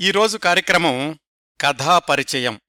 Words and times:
ఈరోజు 0.00 0.38
కార్యక్రమం 0.38 1.18
కథా 1.60 1.98
పరిచయం. 1.98 2.60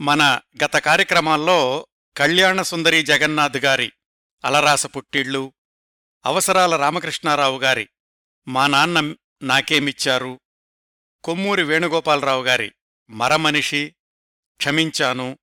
మన 0.00 0.40
గత 0.64 0.76
కార్యక్రమాల్లో 0.76 1.86
కళ్యాణ 2.16 2.62
సుందరి 2.62 3.02
జగన్నాథ్ 3.02 3.56
గారి 3.56 3.92
అలరాస 4.44 4.86
పుట్టిళ్ళు 4.86 5.52
అవసరాల 6.26 6.76
రామకృష్ణారావు 6.76 7.58
గారి 7.58 7.88
మా 8.48 8.66
నాన్న 8.66 9.14
నాకేమిచ్చారు 9.42 10.40
కొమ్మూరి 11.24 11.62
వేణుగోపాలరావు 11.62 12.44
గారి 12.44 12.72
మరమనిషి 13.10 13.94
క్షమించాను 14.56 15.38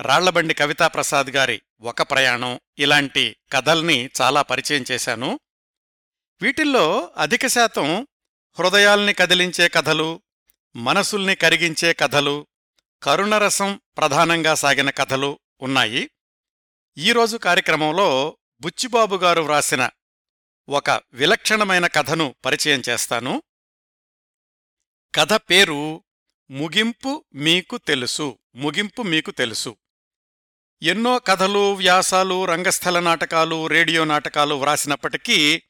రాళ్ళబండి 0.00 0.54
కవితాప్రసాద్ 0.54 1.30
గారి 1.30 1.62
ఒక 1.80 2.02
ప్రయాణం 2.02 2.60
ఇలాంటి 2.78 3.36
కథల్ని 3.52 4.10
చాలా 4.20 4.42
పరిచయం 4.42 4.84
చేశాను. 4.90 5.40
వీటిల్లో 6.42 7.12
అధిక 7.16 7.46
శాతం 7.46 8.06
హృదయాల్ని 8.58 9.14
కదిలించే 9.14 9.68
కథలు 9.68 10.22
మనసుల్ని 10.76 11.34
కరిగించే 11.34 11.92
కథలు 11.92 12.46
కరుణరసం 13.02 13.80
ప్రధానంగా 13.96 14.54
సాగిన 14.54 14.90
కథలు 14.90 15.38
ఉన్నాయి. 15.60 16.10
ఈరోజు 16.98 17.36
కార్యక్రమంలో 17.36 18.38
బుచ్చిబాబు 18.60 19.16
గారు 19.16 19.42
వ్రాసిన 19.42 19.90
ఒక 20.68 20.90
విలక్షణమైన 21.12 21.86
కథను 21.86 22.34
పరిచయం 22.44 22.82
చేస్తాను. 22.88 23.42
కథ 25.14 25.32
పేరు 25.32 26.04
ముగింపు 26.50 27.24
మీకు 27.34 27.78
తెలుసు 27.78 28.38
ముగింపు 28.54 29.02
మీకు 29.02 29.30
తెలుసు. 29.30 29.76
ఎన్నో 30.82 31.18
కథలు 31.18 31.72
వ్యాసాలు 31.72 32.44
రంగస్థల 32.44 33.00
నాటకాలు 33.00 33.66
రేడియో 33.66 34.04
నాటకాలు 34.04 34.54
వ్రాసినప్పటికీ 34.54 35.62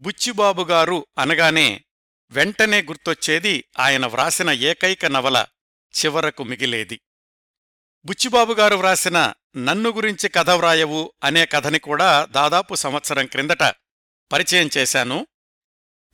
బుచ్చిబాబు 0.00 0.62
గారు 0.62 1.06
అనగానే 1.18 1.82
వెంటనే 2.30 2.82
గుర్తొచ్చేది 2.82 3.64
ఆయన 3.78 4.06
వ్రాసిన 4.06 4.50
ఏకైక 4.50 5.06
నవల 5.06 5.46
చివరకు 6.04 6.44
మిగిలేది. 6.44 7.00
బుచ్చిబాబుగారు 8.04 8.76
వ్రాసిన 8.76 9.32
నన్ను 9.56 9.90
గురించి 9.90 10.28
కథ 10.28 10.50
వ్రాయవు 10.50 11.12
అనే 11.24 11.46
కథని 11.46 11.78
కూడా 11.78 12.24
దాదాపు 12.24 12.74
సంవత్సరం 12.74 13.26
క్రిందట 13.26 13.62
పరిచయం 14.32 14.70
చేశాను. 14.76 15.26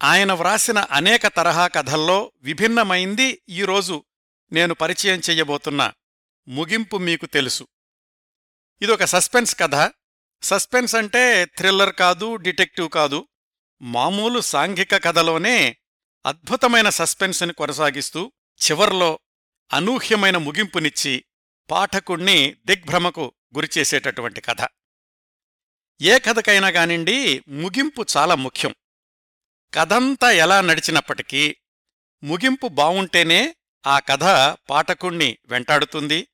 ఆయన 0.02 0.32
వ్రాసిన 0.32 0.78
అనేక 0.78 1.26
తరహా 1.26 1.66
కథల్లో 1.66 2.32
విభిన్నమైంది 2.42 3.42
ఈరోజు 3.48 4.04
నేను 4.52 4.74
పరిచయం 4.74 5.20
చెయ్యబోతున్న 5.30 5.92
ముగింపు 6.48 6.96
మీకు 6.96 7.26
తెలుసు. 7.26 7.68
ఇదొక 8.82 9.04
సస్పెన్స్ 9.04 9.56
కథ. 9.60 9.90
సస్పెన్స్ 10.42 10.94
అంటే 10.94 11.44
థ్రిల్లర్ 11.44 11.92
కాదు 11.92 12.36
డిటెక్టివ్ 12.36 12.90
కాదు. 12.90 13.28
మామూలు 13.82 14.40
సాంఘిక 14.40 15.04
కథలోనే 15.04 15.76
అద్భుతమైన 16.26 16.88
సస్పెన్స్ని 16.88 17.52
కొనసాగిస్తూ 17.52 18.32
చివర్లో 18.64 19.20
అనూహ్యమైన 19.72 20.36
ముగింపునిచ్చి 20.36 21.24
పాఠకుణ్ణి 21.70 22.56
దిగ్భ్రమకు 22.66 23.32
గురిచేసేటటువంటి 23.54 24.40
కథ. 24.40 24.68
ఏ 26.02 26.18
కథకైనా 26.18 26.70
కానివ్వండి 26.70 27.42
ముగింపు 27.48 28.06
చాలా 28.16 28.34
ముఖ్యం. 28.34 28.74
కథంతా 29.74 30.30
ఎలా 30.30 30.60
నడిచినప్పటికీ 30.60 31.56
ముగింపు 32.22 32.68
బావుంటేనే 32.68 33.56
ఆ 33.86 33.98
కథ 33.98 34.24
పాఠకుణ్ణి 34.70 35.38
వెంటాడుతుంది. 35.46 36.28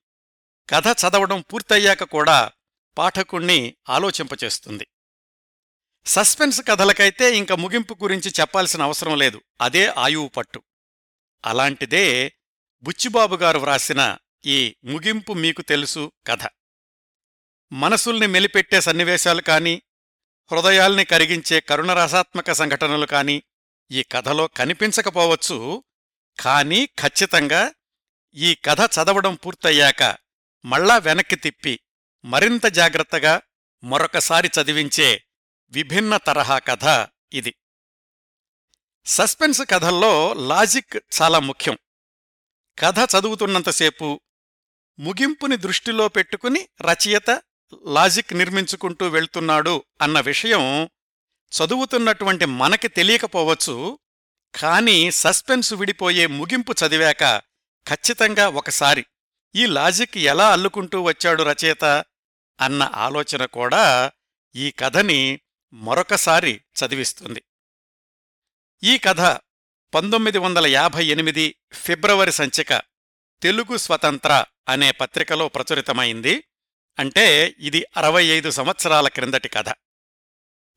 కథ 0.69 0.83
చదవడం 0.87 1.41
పూర్తయ్యాక 1.53 2.03
కూడా 2.03 2.51
పాఠకుణ్ణి 2.97 3.75
ఆలోచింపచేస్తుంది. 3.89 4.87
సస్పెన్స్ 6.05 6.61
కథలకైతే 6.67 7.37
ఇంక 7.37 7.53
ముగింపు 7.53 7.97
గురించి 8.03 8.33
చెప్పాల్సిన 8.39 8.81
అవసరం 8.81 9.17
లేదు. 9.17 9.41
అదే 9.61 9.87
ఆయువు 9.87 10.27
పట్టు. 10.27 10.63
అలాంటిదే 11.45 12.33
బుచ్చిబాబుగారు 12.83 13.59
వ్రాసిన 13.59 14.17
ఈ 14.45 14.75
ముగింపు 14.83 15.33
మీకు 15.33 15.61
తెలుసు 15.61 16.11
కథ. 16.27 16.47
మనసుల్ని 17.71 18.27
మెలిపెట్టే 18.27 18.81
సన్నివేశాలు 18.81 19.41
కాని 19.41 19.81
హృదయాల్ని 20.51 21.05
కరిగించే 21.05 21.59
కరుణరసాత్మక 21.59 22.51
సంఘటనలు 22.51 23.05
కాని 23.05 23.43
ఈ 23.91 24.03
కథలో 24.03 24.47
కనిపించకపోవచ్చు. 24.47 25.83
కానీ 26.39 26.85
ఖచ్చితంగా 26.85 27.71
ఈ 28.35 28.55
కథ 28.55 28.79
చదవడం 28.81 29.35
పూర్తయ్యాక 29.35 30.17
మళ్ళా 30.65 30.97
వెనక్కి 30.97 31.35
తిప్పి 31.35 31.79
మరింత 32.25 32.65
జాగ్రత్తగా 32.65 33.41
మరొకసారి 33.83 34.49
చదివించే 34.61 35.23
విభిన్న 35.71 36.17
తరహా 36.17 36.59
కథ 36.59 37.07
ఇది. 37.33 37.55
సస్పెన్స్ 39.05 39.61
కథల్లో 39.69 40.33
లాజిక్ 40.33 41.21
చాలా 41.21 41.39
ముఖ్యం. 41.39 41.77
కథ 42.79 42.99
చదువుతున్నంతసేపు 42.99 44.21
ముగింపుని 44.99 45.57
దృష్టిలో 45.57 46.07
పెట్టుకుని 46.07 46.69
రచయిత 46.81 47.41
లాజిక్ 47.85 48.33
నిర్మించుకుంటూ 48.33 49.07
వెళ్తున్నాడు 49.07 49.83
అన్న 50.01 50.19
విషయం 50.19 50.89
చదువుతున్నటువంటి 51.51 52.45
మనకి 52.45 52.87
తెలియకపోవచ్చు 52.87 53.99
కాని 54.55 55.11
సస్పెన్స్ 55.11 55.73
విడిపోయే 55.73 56.27
ముగింపు 56.27 56.73
చదివాక 56.73 57.23
ఖచ్చితంగా 57.87 58.47
ఒకసారి 58.47 59.05
ఈ 59.55 59.65
లాజిక్ 59.65 60.17
ఎలా 60.17 60.51
అల్లుకుంటూ 60.51 61.01
వచ్చాడు 61.01 61.43
రచయిత 61.43 61.85
అన్న 62.61 62.91
ఆలోచన 62.95 63.45
కూడా 63.45 64.11
ఈ 64.55 64.71
కథని 64.71 65.39
మరొకసారి 65.73 66.61
చదివిస్తుంది. 66.79 67.43
ఈ 68.83 68.97
కథ 68.97 69.21
పంతొమ్మిది 69.93 70.37
వందల 70.37 70.67
యాభై 70.67 71.05
ఎనిమిది 71.05 71.55
ఫిబ్రవరి 71.73 72.31
సంచిక 72.31 72.81
తెలుగు 73.41 73.77
స్వతంత్ర 73.77 74.45
అనే 74.67 74.91
పత్రికలో 74.91 75.47
ప్రచురితమైంది. 75.49 76.43
అంటే 76.99 77.55
ఇది 77.59 77.85
అరవై 77.97 78.25
ఐదు 78.25 78.51
సంవత్సరాల 78.51 79.07
క్రిందటి 79.07 79.49
కథ. 79.49 79.65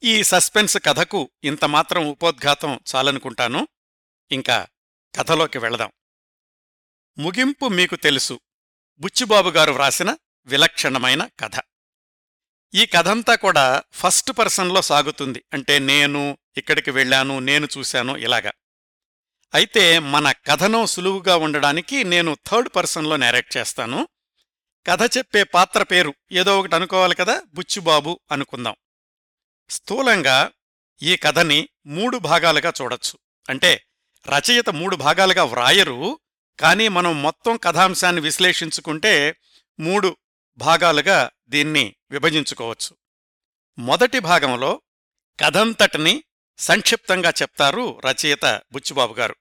ఈ 0.02 0.22
సస్పెన్స్ 0.22 0.78
కథకు 0.78 1.30
ఇంతమాత్రం 1.44 2.06
ఉపోద్ఘాతం 2.06 2.80
చాలనుకుంటాను. 2.94 3.68
ఇంకా 4.30 4.66
కథలోకి 5.14 5.58
వెళదాం. 5.58 5.92
ముగింపు 7.18 7.68
మీకు 7.68 7.96
తెలుసు. 7.96 8.40
బుచ్చిబాబుగారు 8.98 9.72
వ్రాసిన 9.72 10.16
విలక్షణమైన 10.46 11.28
కథ. 11.40 11.71
ఈ 12.74 12.86
కథంతా 12.86 13.34
కూడా 13.34 13.82
ఫస్ట్ 13.92 14.32
పర్సన్లో 14.38 14.82
సాగుతుంది. 14.82 15.44
అంటే 15.52 15.78
నేను 15.78 16.38
ఇక్కడికి 16.56 16.90
వెళ్ళాను 16.90 17.38
నేను 17.38 17.68
చూశాను 17.78 18.16
ఇలాగా. 18.16 18.52
అయితే 19.54 19.98
మన 19.98 20.32
కథనం 20.32 20.86
సులువుగా 20.86 21.36
ఉండడానికి 21.36 22.04
నేను 22.04 22.36
థర్డ్ 22.46 22.68
పర్సన్లో 22.76 23.16
నేరేట్ 23.16 23.56
చేస్తాను. 23.56 24.08
కథ 24.86 25.18
చెప్పే 25.18 25.42
పాత్ర 25.42 25.82
పేరు 25.82 26.14
ఏదో 26.32 26.60
ఒకటి 26.60 26.74
అనుకోవాలి 26.74 27.14
కదా 27.14 27.42
బుచ్చిబాబు 27.54 28.20
అనుకుందాం. 28.32 28.74
స్థూలంగా 29.70 30.50
ఈ 31.02 31.16
కథని 31.16 31.68
మూడు 31.86 32.18
భాగాలుగా 32.18 32.72
చూడొచ్చు. 32.82 33.18
అంటే 33.50 33.84
రచయిత 34.28 34.70
మూడు 34.70 34.96
భాగాలుగా 34.96 35.44
వ్రాయరు 35.44 36.18
కానీ 36.60 36.88
మనం 36.88 37.22
మొత్తం 37.22 37.56
కథాంశాన్ని 37.56 38.22
విశ్లేషించుకుంటే 38.22 39.36
మూడు 39.80 40.16
భాగాలుగా 40.56 41.30
దీన్ని 41.48 41.96
విభజించుకోవచ్చు. 42.12 42.96
మొదటి 43.78 44.18
భాగంలో 44.18 44.82
కథంతటిని 45.40 46.24
సంక్షిప్తంగా 46.58 47.30
చెప్తారు 47.30 48.00
రచయిత 48.00 48.62
బుచ్చిబాబు 48.72 49.14
గారు. 49.14 49.36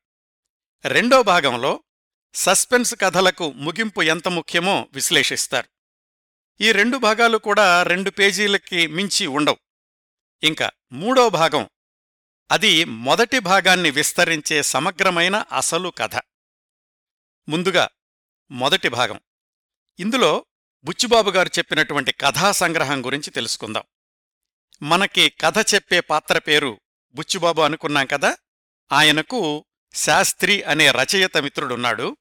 రెండో 0.86 1.24
భాగంలో 1.24 1.84
సస్పెన్స్ 2.34 2.96
కథలకు 3.02 3.52
ముగింపు 3.52 4.04
ఎంత 4.04 4.28
ముఖ్యమో 4.28 4.88
విశ్లేషిస్తారు. 4.94 5.68
ఈ 6.62 6.72
రెండు 6.72 6.98
భాగాలు 6.98 7.38
కూడా 7.38 7.84
రెండు 7.84 8.10
పేజీలకి 8.10 8.88
మించి 8.88 9.28
ఉండవు. 9.28 9.58
ఇంకా 10.44 10.72
మూడో 10.92 11.30
భాగం 11.30 11.70
అది 12.52 12.86
మొదటి 12.86 13.40
భాగాన్ని 13.40 13.92
విస్తరించే 13.92 14.64
సమగ్రమైన 14.64 15.36
అసలు 15.36 15.90
కథ. 15.90 16.16
ముందుగా 17.50 17.90
మొదటి 18.52 18.90
భాగం. 18.90 19.20
ఇందులో 20.00 20.46
బుచ్చిబాబు 20.86 21.32
గారు 21.32 21.50
చెప్పినటువంటి 21.58 22.12
కథా 22.12 22.52
సంగ్రహం 22.52 23.06
గురించి 23.06 23.30
తెలుసుకుందాం. 23.30 23.84
మనకి 24.82 25.30
కథ 25.30 25.74
చెప్పే 25.76 26.00
పాత్ర 26.00 26.38
పేరు 26.38 26.80
బుచ్చిబాబు 27.14 27.62
అనుకున్నాం 27.62 28.06
కదా? 28.06 28.38
ఆయనకు 28.92 29.66
శాస్త్రి 29.94 30.64
అనే 30.64 30.92
రచయిత 30.92 31.38
మిత్రుడున్నాడు. 31.38 32.18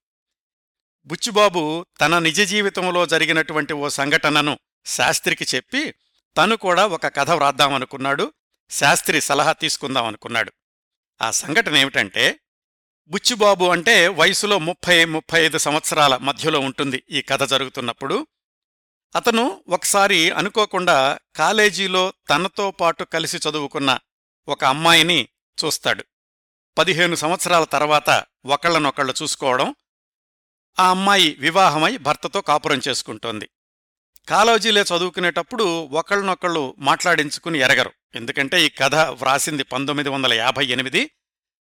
బుచ్చిబాబు 1.06 1.86
తన 2.00 2.18
నిజ 2.18 2.40
జీవితంలో 2.40 3.06
జరిగినటువంటి 3.06 3.72
ఓ 3.72 3.88
సంఘటనను 3.88 4.58
శాస్త్రికి 4.86 5.46
చెప్పి 5.54 5.94
తను 6.36 6.56
కూడా 6.56 6.86
ఒక 6.86 7.06
కథ 7.06 7.30
వ్రాద్దామనుకున్నాడు 7.30 8.32
శాస్త్రి 8.70 9.20
సలహా 9.20 9.52
తీసుకుందామనుకున్నాడు 9.52 10.52
ఆ 11.22 11.30
సంఘటన 11.30 11.76
ఏమిటంటే 11.76 12.40
బుచ్చిబాబు 13.08 13.64
అంటే 13.64 14.08
వయసులో 14.08 14.58
ముప్పై 14.58 15.04
ముప్పై 15.04 15.40
ఐదు 15.44 15.58
సంవత్సరాల 15.58 16.16
మధ్యలో 16.16 16.60
ఉంటుంది 16.60 17.02
ఈ 17.10 17.22
కథ 17.22 17.42
జరుగుతున్నప్పుడు. 17.42 18.26
అతను 19.16 19.64
ఒకసారి 19.68 20.30
అనుకోకుండా 20.30 21.18
కాలేజీలో 21.36 22.12
తనతో 22.30 22.70
పాటు 22.70 23.04
కలిసి 23.04 23.36
చదువుకున్న 23.36 23.98
ఒక 24.48 24.64
అమ్మాయిని 24.64 25.28
చూస్తాడు. 25.64 26.04
పదిహేను 26.78 27.14
సంవత్సరాల 27.14 27.64
తర్వాత 27.64 28.24
ఒకళ్ళనొకళ్ళు 28.46 29.14
చూసుకోవడం 29.22 29.74
ఆ 30.78 30.90
అమ్మాయి 30.90 31.36
వివాహమై 31.40 31.96
భర్తతో 31.96 32.40
కాపురం 32.40 32.80
చేసుకుంటోంది. 32.88 33.50
కాలేజీలే 34.28 34.80
చదువుకునేటప్పుడు 34.80 35.64
ఒకళ్ళనొకళ్ళు 35.84 36.74
మాట్లాడించుకుని 36.78 37.58
ఎరగరు. 37.58 37.92
ఎందుకంటే 38.14 38.66
ఈ 38.66 38.68
కథ 38.68 38.94
వ్రాసింది 38.94 39.62
పంతొమ్మిది 39.62 40.08
వందల 40.08 40.32
యాభై 40.32 40.66
ఎనిమిది. 40.66 41.10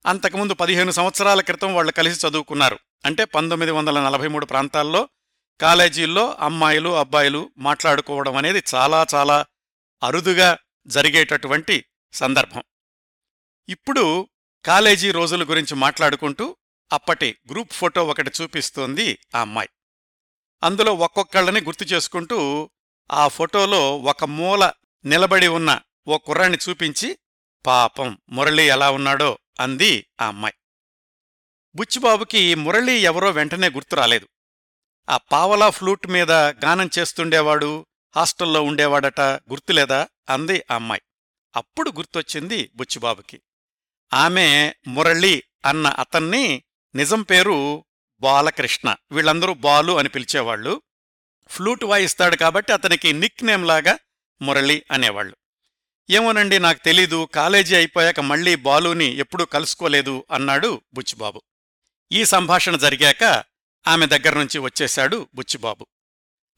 అంతకుముందు 0.07 0.55
పదిహేను 0.55 0.91
సంవత్సరాల 0.91 1.41
క్రితం 1.41 1.75
వాళ్ళు 1.75 1.93
కలిసి 1.93 2.29
చదువుకున్నారు. 2.29 2.79
అంటే 3.05 3.25
పంతొమ్మిది 3.25 3.73
వందల 3.73 4.01
నలభై 4.01 4.29
మూడు 4.29 4.47
ప్రాంతాల్లో 4.47 5.09
కాలేజీల్లో 5.61 6.37
అమ్మాయిలు 6.41 6.97
అబ్బాయిలు 6.97 7.51
మాట్లాడుకోవడం 7.59 8.37
అనేది 8.37 8.63
చాలా 8.75 9.07
చాలా 9.15 9.47
అరుదుగా 10.03 10.59
జరిగేటటువంటి 10.87 11.85
సందర్భం. 12.13 12.63
ఇప్పుడు 13.69 14.29
కాలేజీ 14.65 15.11
రోజుల 15.11 15.45
గురించి 15.45 15.75
మాట్లాడుకుంటూ 15.75 16.57
అప్పటి 16.93 17.37
గ్రూప్ 17.51 17.73
ఫోటో 17.73 18.07
ఒకటి 18.07 18.31
చూపిస్తోంది 18.43 19.19
ఆ 19.35 19.41
అమ్మాయి. 19.41 19.69
అందులో 20.63 20.95
ఒక్కొక్కళ్ళని 20.95 21.61
గుర్తు 21.61 21.85
చేసుకుంటూ 21.85 22.71
ఆ 23.13 23.29
ఫోటోలో 23.29 23.99
ఒక 23.99 24.25
మూల 24.25 24.73
నిలబడి 25.05 25.49
ఉన్న 25.49 25.81
ఓ 26.09 26.19
కుర్రాన్ని 26.19 26.59
చూపించి 26.69 27.19
పాపం 27.67 28.19
మురళి 28.29 28.63
ఎలా 28.63 28.91
ఉన్నాడో 28.91 29.39
అంది 29.61 30.07
ఆ 30.21 30.27
అమ్మాయి. 30.27 30.55
బుచ్చిబాబుకి 31.75 32.55
మురళి 32.55 32.93
ఎవరో 32.93 33.31
వెంటనే 33.31 33.69
గుర్తు 33.69 33.97
రాలేదు. 33.97 34.29
ఆ 35.09 35.17
పావలా 35.17 35.71
ఫ్లూట్ 35.71 36.07
మీద 36.07 36.33
గానం 36.33 36.91
చేస్తుండేవాడు 36.99 37.87
హాస్టల్లో 38.17 38.63
ఉండేవాడట 38.63 39.21
గుర్తులేదా? 39.21 40.09
అంది 40.31 40.65
ఆ 40.71 40.75
అమ్మాయి. 40.75 41.03
అప్పుడు 41.57 41.91
గుర్తొచ్చింది 41.91 42.71
బుచ్చిబాబుకి. 42.75 43.41
ఆమె 44.15 44.73
మురళి 44.87 45.43
అన్న 45.67 45.87
అతన్ని 45.87 46.63
నిజం 46.95 47.23
పేరు 47.23 47.85
బాలకృష్ణ. 48.21 48.97
వీళ్ళందరూ 49.13 49.55
బాలు 49.55 49.99
అని 49.99 50.09
పిలిచేవాళ్ళు. 50.09 50.83
ఫ్లూట్ 51.49 51.85
వాయిస్తాడు 51.85 52.37
కాబట్టి 52.37 52.73
అతనికి 52.73 53.13
నిక్ 53.13 53.45
నేమ్ 53.45 53.67
లాగా 53.67 53.99
మురళి 54.43 54.85
అనేవాళ్ళు. 54.91 55.37
ఏమోనండి 56.11 56.59
నాకు 56.59 56.85
తెలీదు 56.85 57.29
కాలేజీ 57.35 57.77
అయిపోయాక 57.77 58.21
మళ్ళీ 58.21 58.55
బాలుని 58.55 59.05
ఎప్పుడూ 59.05 59.45
కలుసుకోలేదు 59.45 60.25
అన్నాడు 60.31 60.83
బుచ్చిబాబు. 60.95 61.43
ఈ 62.13 62.25
సంభాషణ 62.25 62.77
జరిగాక 62.77 63.45
ఆమె 63.87 64.07
దగ్గర 64.07 64.39
నుంచి 64.39 64.59
వచ్చేశాడు 64.59 65.29
బుచ్చిబాబు. 65.35 65.87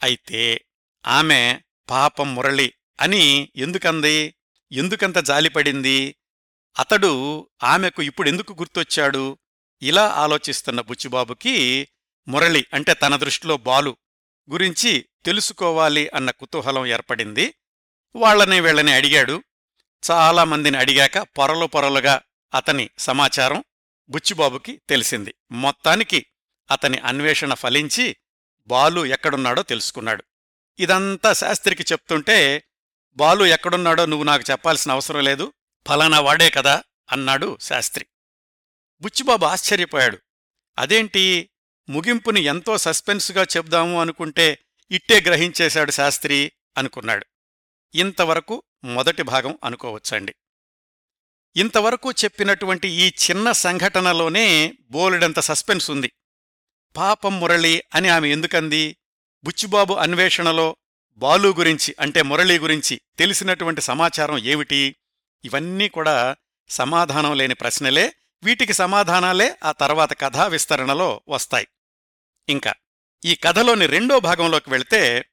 అయితే 0.03 0.65
ఆమె 1.07 1.61
పాపం 1.91 2.35
మురళి 2.35 2.73
అని 3.01 3.53
ఎందుకంది? 3.57 4.35
ఎందుకంత 4.73 5.19
జాలిపడింది 5.19 6.17
అతడు 6.79 7.49
ఆమెకు 7.63 8.03
ఇప్పుడెందుకు 8.03 8.53
గుర్తొచ్చాడు? 8.53 9.39
ఇలా 9.83 10.09
ఆలోచిస్తున్న 10.09 10.81
బుచ్చిబాబుకి 10.81 11.89
మురళి 12.29 12.67
అంటే 12.75 12.95
తన 12.95 13.17
దృష్టిలో 13.17 13.57
బాలు 13.57 13.97
గురించి 14.51 15.09
తెలుసుకోవాలి 15.25 16.09
అన్న 16.09 16.31
కుతూహలం 16.31 16.87
ఏర్పడింది. 16.87 17.55
వాళ్ళని 18.17 18.61
వీళ్ళని 18.61 18.93
అడిగాడు. 18.93 19.43
చాలా 20.11 20.45
మందిని 20.45 20.79
అడిగాక 20.79 21.19
పొరలు 21.19 21.67
పొరలుగా 21.67 22.21
అతని 22.55 22.91
సమాచారం 22.99 23.65
బుచ్చిబాబుకి 24.09 24.81
తెలిసింది. 24.89 25.35
మొత్తానికి 25.51 26.27
అతని 26.71 26.99
అన్వేషణ 26.99 27.55
ఫలించి 27.55 28.17
బాలు 28.67 29.07
ఎక్కడున్నాడో 29.07 29.63
తెలుసుకున్నాడు. 29.63 30.25
ఇదంతా 30.79 31.33
శాస్త్రికి 31.33 31.83
చెప్తుంటే 31.83 32.65
బాలు 33.15 33.45
ఎక్కడున్నాడో 33.45 34.07
నువ్వు 34.07 34.25
నాకు 34.25 34.45
చెప్పాల్సిన 34.51 34.93
అవసరం 34.93 35.25
లేదు 35.25 35.53
ఫలానా 35.89 36.21
వాడే 36.21 36.51
కదా 36.51 36.83
అన్నాడు 37.13 37.59
శాస్త్రి. 37.61 38.07
బుచ్చిబాబు 39.01 39.45
ఆశ్చర్యపోయాడు. 39.45 40.19
అదేంటి? 40.79 41.51
ముగింపుని 41.89 42.41
ఎంతో 42.41 42.79
సస్పెన్స్గా 42.79 43.43
చెప్దాము 43.43 44.01
అనుకుంటే 44.01 44.59
ఇట్టే 44.91 45.21
గ్రహించేశాడు 45.21 45.91
శాస్త్రి 45.91 46.53
అనుకున్నాడు. 46.79 47.27
ఇంతవరకు 47.95 48.63
మొదటి 48.85 49.23
భాగం 49.23 49.59
అనుకోవచ్చండి. 49.65 50.35
ఇంతవరకు 51.57 52.11
చెప్పినటువంటి 52.11 52.89
ఈ 52.89 53.09
చిన్న 53.09 53.53
సంఘటనలోనే 53.53 54.75
బోలెడంత 54.91 55.41
సస్పెన్స్ 55.41 55.91
ఉంది. 55.91 56.13
పాపం 56.97 57.41
మురళి 57.41 57.83
అని 57.95 58.09
ఆమె 58.09 58.29
ఎందుకంది? 58.29 58.97
బుచ్చిబాబు 59.45 59.95
అన్వేషణలో 59.95 60.77
బాలు 61.17 61.49
గురించి 61.49 61.97
అంటే 62.01 62.23
మురళి 62.23 62.59
గురించి 62.59 63.01
తెలిసినటువంటి 63.19 63.81
సమాచారం 63.81 64.39
ఏమిటి? 64.39 64.97
ఇవన్నీ 65.45 65.89
కూడా 65.89 66.37
సమాధానం 66.71 67.37
లేని 67.37 67.55
ప్రశ్నలే. 67.55 68.13
వీటికి 68.45 68.73
సమాధానాలే 68.73 69.57
ఆ 69.65 69.73
తర్వాత 69.73 70.21
కథా 70.21 70.47
విస్తరణలో 70.47 71.21
వస్తాయి. 71.29 71.69
ఇంకా 72.49 72.75
ఈ 73.25 73.35
కథలోని 73.35 73.87
రెండో 73.87 74.21
భాగంలోకి 74.21 74.71
వెళితే 74.71 75.25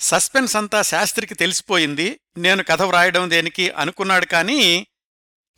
సస్పెన్స్ 0.00 0.56
అంతా 0.56 0.82
శాస్త్రికి 0.82 1.34
తెలిసిపోయింది. 1.34 2.20
నేను 2.36 2.62
కథ 2.62 2.82
వ్రాయడం 2.82 3.30
దేనికి 3.30 3.70
అనుకున్నాడు 3.70 4.26
కానీ 4.26 4.86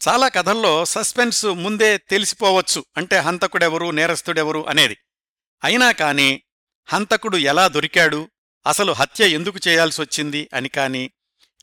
చాలా 0.09 0.29
కథల్లో 0.29 0.85
సస్పెన్స్ 0.85 1.47
ముందే 1.47 1.99
తెలిసిపోవచ్చు. 1.99 2.85
అంటే 2.97 3.19
హంతకుడెవరు 3.19 3.91
నేరస్తుడెవరు 3.91 4.69
అనేది. 4.69 4.97
అయినా 5.65 5.93
కాని 5.93 6.43
హంతకుడు 6.87 7.37
ఎలా 7.37 7.69
దొరికాడు? 7.69 8.31
అసలు 8.67 8.93
హత్య 8.93 9.29
ఎందుకు 9.29 9.59
చేయాల్సొచ్చింది? 9.69 10.49
అని 10.55 10.69
కాని 10.69 11.11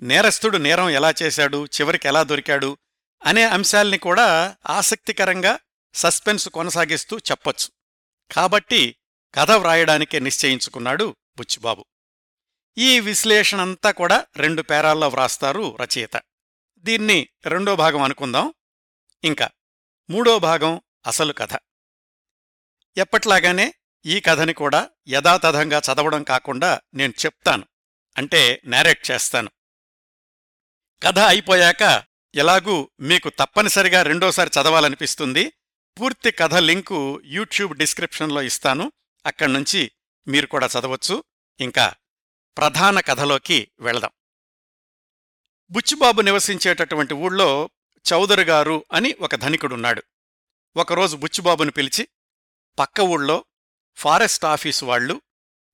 నేరస్తుడు 0.01 0.57
నేరం 0.57 0.89
ఎలా 0.89 1.13
చేశాడు? 1.23 1.65
చివరికి 1.65 2.07
ఎలా 2.07 2.23
దొరికాడు? 2.23 2.77
అనే 3.25 3.43
అంశాల్ని 3.43 3.97
కూడా 3.97 4.55
ఆసక్తికరంగా 4.65 5.59
సస్పెన్స్ 5.93 6.49
కొనసాగిస్తూ 6.49 7.17
చెప్పొచ్చు. 7.17 7.71
కాబట్టి 8.33 8.95
కథ 9.35 9.51
వ్రాయడానికే 9.51 10.19
నిశ్చయించుకున్నాడు 10.19 11.15
బుచ్చిబాబు. 11.37 11.85
ఈ 12.77 12.99
విశ్లేషణంతా 12.99 13.91
కూడా 13.91 14.25
రెండు 14.35 14.61
పేరాల్లో 14.61 15.07
వ్రాస్తారు 15.07 15.77
రచయిత. 15.81 16.21
దీన్ని 16.77 17.29
రెండో 17.45 17.75
భాగం 17.75 18.01
అనుకుందాం. 18.01 18.53
ఇంకా 19.23 19.49
మూడో 20.09 20.39
భాగం 20.39 20.81
అసలు 21.07 21.33
కథ. 21.33 21.49
ఎప్పట్లాగానే 22.97 23.73
ఈ 24.05 24.19
కథని 24.19 24.53
కూడా 24.53 24.89
యథాతథంగా 25.09 25.81
చదవడం 25.93 26.23
కాకుండా 26.23 26.81
నేను 26.93 27.13
చెప్తాను. 27.25 27.67
అంటే 28.17 28.61
నేరేట్ 28.65 29.11
చేస్తాను. 29.11 29.49
కథ 31.03 31.19
అయిపోయాక 31.19 32.03
ఎలాగూ 32.35 32.89
మీకు 32.99 33.29
తప్పనిసరిగా 33.29 34.01
రెండోసారి 34.01 34.51
చదవాలనిపిస్తుంది. 34.61 35.53
పూర్తి 35.99 36.31
కథ 36.31 36.53
లింకు 36.53 37.21
యూట్యూబ్ 37.25 37.77
డిస్క్రిప్షన్లో 37.77 38.41
ఇస్తాను. 38.41 38.91
అక్కడ్నుంచి 39.25 39.91
మీరు 40.27 40.47
కూడా 40.47 40.69
చదవచ్చు. 40.79 41.23
ఇంకా 41.59 41.93
ప్రధాన 42.57 42.99
కథలోకి 42.99 43.71
వెళదాం. 43.79 44.11
బుచ్చిబాబు 45.71 46.21
నివసించేటటువంటి 46.21 47.13
ఊళ్ళో 47.13 47.69
చౌదరి 48.13 48.43
గారు 48.43 48.85
అని 48.93 49.15
ఒక 49.19 49.35
ధనికుడున్నాడు. 49.35 50.03
ఒకరోజు 50.75 51.15
బుచ్చిబాబును 51.15 51.71
పిలిచి 51.71 52.07
పక్క 52.79 52.99
ఊళ్ళో 52.99 53.45
ఫారెస్ట్ 53.95 54.45
ఆఫీసు 54.45 54.85
వాళ్ళు 54.85 55.21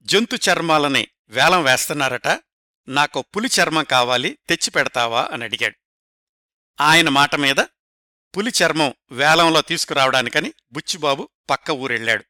జంతు 0.01 0.35
చర్మాలని 0.35 1.07
వేలం 1.27 1.63
వేస్తున్నారట 1.63 2.27
నాకు 2.87 3.21
పులి 3.21 3.49
చర్మం 3.61 3.83
కావాలి 3.83 4.37
తెచ్చిపెడతావా 4.49 5.29
అని 5.31 5.43
అడిగాడు. 5.43 5.75
ఆయన 6.81 7.09
మాట 7.09 7.35
మీద 7.35 7.55
పులి 8.37 8.53
చర్మం 8.63 8.93
వేలంలో 9.11 9.61
తీసుకురావడానికని 9.61 10.53
బుచ్చిబాబు 10.71 11.29
పక్క 11.49 11.71
ఊరెళ్ళాడు. 11.71 12.25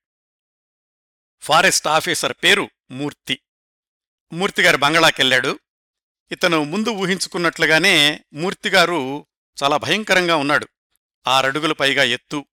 ఫారెస్ట్ 1.42 1.88
ఆఫీసర్ 1.88 2.34
పేరు 2.44 2.70
మూర్తి. 2.92 3.42
మూర్తిగారి 4.34 4.78
బంగళాకెళ్ళాడు 4.78 5.60
ఇతను 6.32 6.64
ముందు 6.64 6.90
ఊహించుకున్నట్లుగానే 6.90 8.26
మూర్తిగారు 8.34 9.28
చాలా 9.64 9.78
భయంకరంగా 9.78 10.36
ఉన్నాడు. 10.36 10.68
ఆరడుగుల 11.28 11.72
పైగా 11.72 12.04
ఎత్తు 12.04 12.46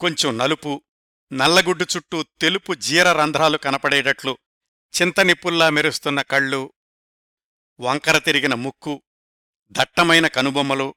కొంచెం 0.00 0.38
నలుపు 0.38 0.82
నల్లగుడ్డు 1.32 1.86
చుట్టూ 1.96 2.22
తెలుపు 2.22 2.74
జీర 2.74 3.12
రంధ్రాలు 3.12 3.58
కనపడేటట్లు 3.58 4.38
చింతనిప్పుల్లా 4.94 5.70
మెరుస్తున్న 5.70 6.22
కళ్ళు 6.22 6.72
వంకర 7.80 8.18
తిరిగిన 8.18 8.54
ముక్కు 8.54 9.02
దట్టమైన 9.70 10.26
కనుబొమ్మలు 10.26 10.94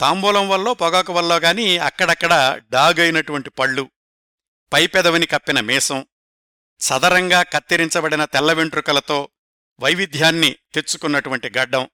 తాంబూలం 0.00 0.48
వల్లో 0.48 0.74
పొగాకు 0.74 1.12
వల్లో 1.12 1.36
గాని 1.36 1.78
అక్కడక్కడ 1.78 2.62
డాగైనటువంటి 2.70 3.50
పళ్ళు 3.50 3.90
పైపెదవిని 4.72 5.26
కప్పిన 5.26 5.60
మీసం 5.60 6.06
సదరంగా 6.80 7.42
కత్తిరించబడిన 7.42 8.24
తెల్ల 8.24 8.52
వెంట్రుకలతో 8.52 9.28
వైవిధ్యాన్ని 9.80 10.56
తెచ్చుకున్నటువంటి 10.74 11.58
గడ్డం 11.58 11.88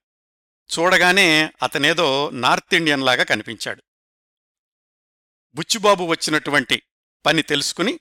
చూడగానే 0.69 1.53
అతనేదో 1.63 2.29
నార్త్ 2.29 2.75
ఇండియన్లాగా 2.75 3.23
కనిపించాడు. 3.23 3.81
బుచ్చిబాబు 5.55 6.03
వచ్చినటువంటి 6.03 6.83
పని 7.25 7.41
తెలుసుకుని 7.41 7.99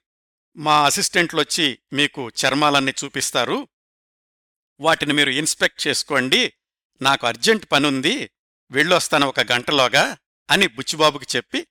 మా 0.57 0.85
అసిస్టెంట్లొచ్చి 0.85 1.79
మీకు 1.93 2.29
చర్మాలన్నీ 2.29 2.95
చూపిస్తారు. 3.05 3.69
వాటిని 4.81 5.13
మీరు 5.13 5.31
ఇన్స్పెక్ట్ 5.31 5.87
చేసుకోండి. 5.87 6.53
నాకు 7.03 7.27
అర్జెంట్ 7.27 7.67
పనుంది. 7.73 8.31
వెళ్ళొస్తాను 8.71 9.27
ఒక 9.27 9.41
గంటలోగా 9.41 10.19
అని 10.51 10.67
బుచ్చిబాబుకి 10.67 11.37
చెప్పి 11.37 11.67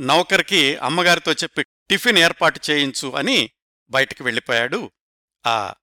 నౌకర్కి 0.00 0.76
అమ్మగారితో 0.76 1.32
చెప్పి 1.32 1.62
టిఫిన్ 1.62 2.18
ఏర్పాటు 2.18 2.60
చేయించు 2.70 3.08
అని 3.10 3.50
బయటికి 3.90 4.22
వెళ్ళిపోయాడు 4.22 4.90
ఆ 5.46 5.74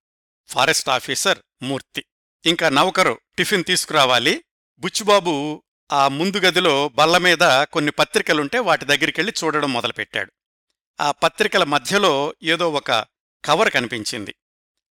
ఫారెస్ట్ 0.47 0.89
ఆఫీసర్ 0.89 1.39
మూర్తి. 1.61 2.05
ఇంకా 2.45 2.69
నౌకరు 2.69 3.19
టిఫిన్ 3.37 3.63
తీసుకురావాలి. 3.63 4.43
బుచ్చుబాబు 4.79 5.63
ఆ 5.91 6.07
ముందు 6.07 6.37
గదిలో 6.37 6.89
బల్ల 6.89 7.17
మీద 7.17 7.63
కొన్ని 7.63 7.91
పత్రికలుంటే 7.91 8.59
వాటి 8.59 8.85
దగ్గరికెళ్ళి 8.85 9.33
చూడడం 9.43 9.73
మొదలుపెట్టాడు. 9.73 10.31
ఆ 10.99 11.11
పత్రికల 11.11 11.63
మధ్యలో 11.63 12.33
ఏదో 12.43 12.71
ఒక 12.71 13.05
కవర్ 13.45 13.71
కనిపించింది. 13.71 14.35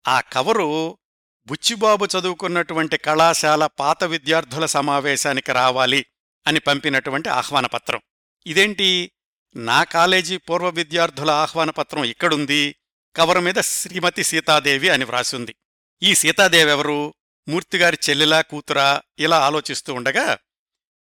ఆ 0.07 0.21
కవరు 0.21 0.97
బుచ్చిబాబు 1.45 2.05
చదువుకున్నటువంటి 2.05 2.97
కళాశాల 2.97 3.65
పాత 3.65 4.03
విద్యార్థుల 4.03 4.65
సమావేశానికి 4.65 5.51
రావాలి 5.51 6.05
అని 6.47 6.59
పంపినటువంటి 6.59 7.29
ఆహ్వానపత్రం. 7.29 8.01
ఇదేంటి? 8.45 9.11
నా 9.55 9.83
కాలేజీ 9.83 10.37
పూర్వ 10.37 10.69
విద్యార్థుల 10.69 11.31
ఆహ్వానపత్రం 11.31 12.03
ఇక్కడుంది. 12.03 12.75
కవర్ 13.15 13.39
మీద 13.39 13.55
శ్రీమతి 13.61 14.23
సీతాదేవి 14.23 14.89
అని 14.89 15.05
వ్రాసింది. 15.05 15.55
ఈ 16.03 16.15
సీతాదేవి 16.15 16.71
ఎవరు? 16.71 17.13
మూర్తిగారి 17.47 17.97
చెల్లెలా 18.09 18.41
కూతురా? 18.41 19.01
ఇలా 19.19 19.39
ఆలోచిస్తూ 19.39 19.93
ఉండగా 19.93 20.37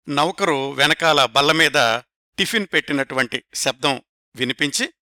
నౌకరు 0.09 0.70
వెనకాల 0.70 1.25
బల్ల 1.25 1.52
మీద 1.52 1.99
టిఫిన్ 2.38 2.66
పెట్టినటువంటి 2.73 3.44
శబ్దం 3.54 4.02
వినిపించి 4.37 4.92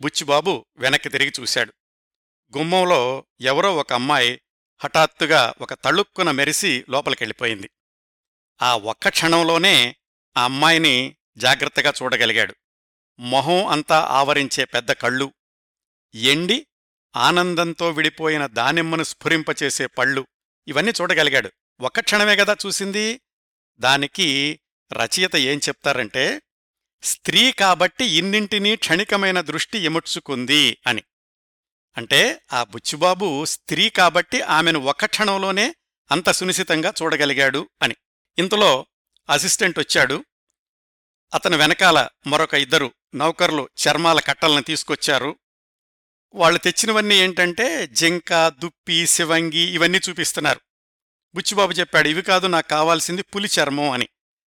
బుచ్చిబాబు 0.00 0.66
వెనక్కి 0.76 1.08
తిరిగి 1.08 1.32
చూశాడు. 1.40 1.74
గుమ్మంలో 2.58 3.26
ఎవరో 3.40 3.76
ఒక 3.76 3.92
అమ్మాయి 3.92 4.40
హఠాత్తుగా 4.84 5.54
ఒక 5.60 5.74
తళుక్కున 5.74 6.30
మెరిసి 6.30 6.84
లోపలికెళ్ళిపోయింది. 6.90 7.70
ఆ 8.62 8.76
ఒక్క 8.76 9.08
క్షణంలోనే 9.08 9.96
ఆ 10.36 10.44
అమ్మాయిని 10.44 11.16
జాగ్రత్తగా 11.36 11.92
చూడగలిగాడు. 12.02 12.54
మొహం 13.18 13.66
అంతా 13.66 14.00
ఆవరించే 14.00 14.64
పెద్ద 14.64 14.92
కళ్ళు 14.92 15.32
ఎండి 16.14 16.66
ఆనందంతో 17.16 17.90
విడిపోయిన 17.90 18.46
దానిమ్మను 18.46 19.02
స్ఫురింపచేసే 19.02 19.86
పళ్ళు 19.86 20.26
ఇవన్నీ 20.68 20.92
చూడగలిగాడు. 21.00 21.52
ఒక్క 21.80 22.00
క్షణమే 22.00 22.36
కదా 22.36 22.56
చూసింది? 22.66 23.20
దానికి 23.78 24.60
రచయిత 24.92 25.36
ఏం 25.36 25.58
చెప్తారంటే 25.58 26.42
స్త్రీ 27.02 27.52
కాబట్టి 27.52 28.04
ఇన్నింటినీ 28.04 28.76
క్షణికమైన 28.76 29.40
దృష్టి 29.40 29.78
ఎముడ్చుకుంది 29.78 30.78
అని. 30.86 31.02
అంటే 31.96 32.42
ఆ 32.52 32.64
బుచ్చుబాబు 32.64 33.44
స్త్రీ 33.44 33.88
కాబట్టి 33.90 34.40
ఆమెను 34.40 34.80
ఒక్క 34.80 35.06
క్షణంలోనే 35.06 35.74
అంత 36.10 36.30
సునిశితంగా 36.30 36.92
చూడగలిగాడు 37.02 37.68
అని. 37.82 37.96
ఇంతలో 38.38 38.86
అసిస్టెంట్ 39.30 39.78
వచ్చాడు. 39.78 40.24
అతని 41.34 41.56
వెనకాల 41.56 42.08
మరొక 42.26 42.54
ఇద్దరు 42.54 42.92
నౌకర్లు 43.14 43.68
చర్మాల 43.88 44.20
కట్టలను 44.20 44.62
తీసుకొచ్చారు. 44.62 45.36
వాళ్ళు 46.34 46.58
తెచ్చినవన్నీ 46.58 47.14
ఏంటంటే 47.14 47.86
జింక 47.86 48.48
దుప్పి 48.48 49.06
శివంగి 49.06 49.58
ఇవన్నీ 49.58 50.00
చూపిస్తున్నారు. 50.08 50.60
బుచ్చిబాబు 51.34 51.72
చెప్పాడు 51.72 52.08
ఇవి 52.08 52.22
కాదు 52.22 52.46
నాకు 52.46 52.68
కావాల్సింది 52.68 53.22
పులి 53.22 53.48
చర్మం 53.60 53.90
అని. 53.90 54.08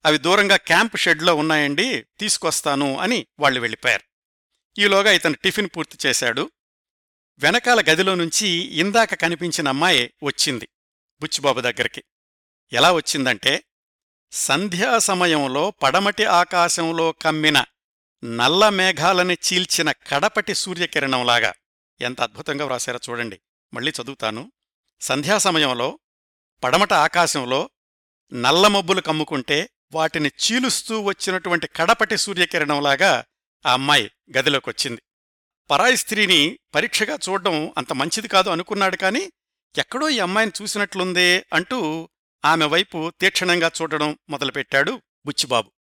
అవి 0.06 0.18
దూరంగా 0.18 0.56
క్యాంప్ 0.56 0.98
షెడ్లో 0.98 1.36
ఉన్నాయండి 1.36 2.06
తీసుకొస్తాను 2.20 2.98
అని 2.98 3.26
వాళ్ళు 3.40 3.60
వెళ్ళిపోయారు. 3.60 4.04
ఈలోగా 4.82 5.12
ఇతను 5.12 5.36
టిఫిన్ 5.36 5.70
పూర్తి 5.78 6.08
చేశాడు. 6.08 6.52
వెనకాల 7.40 7.80
గదిలో 7.80 8.16
నుంచి 8.16 8.48
ఇందాక 8.50 9.14
కనిపించిన 9.14 9.68
అమ్మాయి 9.68 10.14
వచ్చింది 10.24 10.70
బుచ్చిబాబు 11.22 11.62
దగ్గరికి. 11.62 12.04
ఎలా 12.74 12.92
వచ్చిందంటే 12.92 13.64
సంధ్యా 14.32 14.98
సమయంలో 14.98 15.72
పడమటి 15.72 16.26
ఆకాశంలో 16.26 17.12
కమ్మిన 17.12 17.66
నల్ల 18.24 18.70
మేఘాలని 18.70 19.34
చీల్చిన 19.34 19.92
కడపటి 19.92 20.56
సూర్యకిరణంలాగా. 20.56 21.54
ఎంత 22.02 22.22
అద్భుతంగా 22.22 22.66
వ్రాసారో 22.66 23.00
చూడండి. 23.10 23.40
మళ్ళీ 23.74 23.94
చదువుతాను. 24.02 24.52
సంధ్యా 25.02 25.38
సమయంలో 25.38 26.00
పడమట 26.64 26.94
ఆకాశంలో 26.94 27.70
నల్ల 28.34 28.68
మబ్బులు 28.68 29.02
కమ్ముకుంటే 29.02 29.70
వాటిని 29.92 30.30
చీలుస్తూ 30.30 31.02
వచ్చినటువంటి 31.02 31.68
కడపటి 31.68 32.18
సూర్యకిరణంలాగా 32.18 33.24
ఆ 33.66 33.74
అమ్మాయి 33.74 34.12
గదిలోకొచ్చింది. 34.38 35.02
పరాయి 35.72 35.98
స్త్రీని 35.98 36.60
పరీక్షగా 36.76 37.18
చూడడం 37.30 37.74
అంత 37.78 37.94
మంచిది 37.94 38.28
కాదు 38.28 38.50
అనుకున్నాడు 38.50 38.96
కాని 38.96 39.32
ఎక్కడో 39.78 40.10
ఈ 40.10 40.20
అమ్మాయిని 40.20 40.52
చూసినట్లుందే 40.62 41.46
అంటూ 41.54 42.10
ఆమె 42.46 42.66
వైపు 42.66 43.12
తీక్షణంగా 43.22 43.72
చూడడం 43.82 44.18
మొదలుపెట్టాడు 44.30 45.02
బుచ్చిబాబు. 45.26 45.72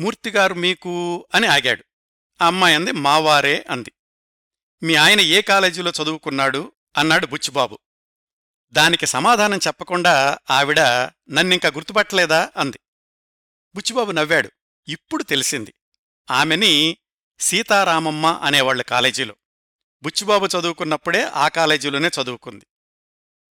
మూర్తిగారు 0.00 0.54
మీకు 0.54 1.26
అని 1.34 1.46
ఆగాడు. 1.46 1.84
ఆ 2.42 2.46
అమ్మాయి 2.46 2.74
అంది 2.74 2.92
మావారే 2.92 3.66
అంది. 3.70 3.92
మీ 4.82 4.94
ఆయన 4.94 5.20
ఏ 5.20 5.42
కాలేజీలో 5.42 5.92
చదువుకున్నాడు? 6.02 6.72
అన్నాడు 6.96 7.26
బుచ్చిబాబు. 7.26 7.78
దానికి 8.72 9.06
సమాధానం 9.06 9.58
చెప్పకుండా 9.66 10.38
ఆవిడ 10.50 10.80
నన్నింక 11.30 11.66
గుర్తుపట్టలేదా? 11.66 12.50
అంది. 12.56 12.80
బుచ్చిబాబు 13.74 14.12
నవ్వాడు. 14.12 14.50
ఇప్పుడు 14.88 15.22
తెలిసింది. 15.22 15.74
ఆమెని 16.30 16.96
సీతారామమ్మ 17.40 18.26
అనేవాళ్ళ 18.42 18.82
కాలేజీలో. 18.82 19.36
బుచ్చిబాబు 20.02 20.46
చదువుకున్నప్పుడే 20.46 21.24
ఆ 21.24 21.48
కాలేజీలోనే 21.48 22.10
చదువుకుంది. 22.22 22.66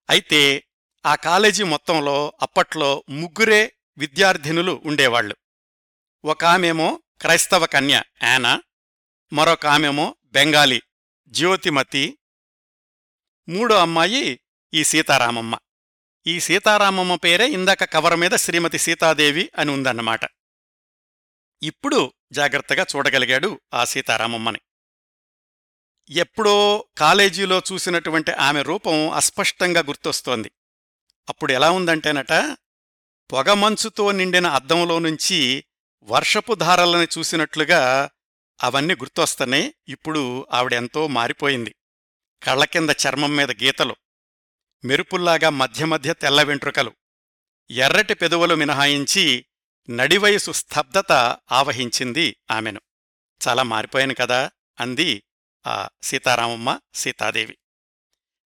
అయితే 0.09 0.63
ఆ 1.05 1.15
కాలేజీ 1.15 1.63
మొత్తంలో 1.63 2.33
అప్పట్లో 2.41 3.03
ముగ్గురే 3.09 3.73
విద్యార్థినులు 3.97 4.81
ఉండేవాళ్ళు 4.85 5.35
ఒక 6.25 6.45
ఆమెమో 6.45 7.01
క్రైస్తవ 7.21 7.65
కన్య 7.65 8.03
యానా 8.23 8.61
మరొక 9.33 9.65
ఆమెమో 9.65 10.15
బెంగాలీ 10.25 10.81
జ్యోతిమతి 11.27 12.19
మూడో 13.49 13.75
అమ్మాయి 13.75 14.39
ఈ 14.73 14.83
సీతారామమ్మ. 14.83 15.57
ఈ 16.27 16.39
సీతారామమ్మ 16.39 17.15
పేరే 17.15 17.49
ఇందాక 17.49 17.83
కవర్ 17.83 18.19
మీద 18.19 18.31
శ్రీమతి 18.31 18.77
సీతాదేవి 18.77 19.51
అని 19.57 19.71
ఉందన్నమాట. 19.71 20.19
ఇప్పుడు 21.63 22.13
జాగ్రత్తగా 22.31 22.85
చూడగలిగాడు 22.95 23.59
ఆ 23.73 23.85
సీతారామమ్మని. 23.85 24.59
ఎప్పుడో 26.09 26.85
కాలేజీలో 26.97 27.61
చూసినటువంటి 27.73 28.31
ఆమె 28.31 28.61
రూపం 28.61 29.09
అస్పష్టంగా 29.09 29.81
గుర్తొస్తోంది. 29.81 30.51
అప్పుడు 31.29 31.53
ఎలా 31.53 31.71
ఉందంటేనట 31.71 32.57
పొగమంచుతో 33.31 34.11
నిండిన 34.11 34.47
అద్దంలో 34.47 34.99
నుంచి 34.99 35.65
వర్షపు 36.03 36.53
ధారలని 36.53 37.07
చూసినట్లుగా 37.17 38.09
అవన్నీ 38.63 38.93
గుర్తొస్తనే 38.93 39.73
ఇప్పుడు 39.87 40.47
ఆవిడెంతో 40.51 41.07
మారిపోయింది. 41.07 41.75
కళ్ళ 42.43 42.65
కింద 42.65 42.89
చర్మం 42.89 43.35
మీద 43.35 43.51
గీతలు. 43.51 43.95
మెరుపుల్లాగా 44.85 45.49
మధ్య 45.49 45.85
మధ్య 45.85 46.13
తెల్ల 46.13 46.43
వెంట్రుకలు. 46.43 46.93
ఎర్రటి 47.71 48.13
పెదవులు 48.13 48.55
మినహాయించి 48.55 49.45
నడివయసు 49.89 50.51
స్తబ్దత 50.51 51.11
ఆవహించింది 51.51 52.37
ఆమెను. 52.51 52.81
చాలా 53.47 53.63
మారిపోయాను 53.63 54.13
కదా 54.13 54.51
అంది 54.79 55.23
ఆ 55.67 55.89
సీతారామమ్మ 56.03 56.79
సీతాదేవి. 56.93 57.57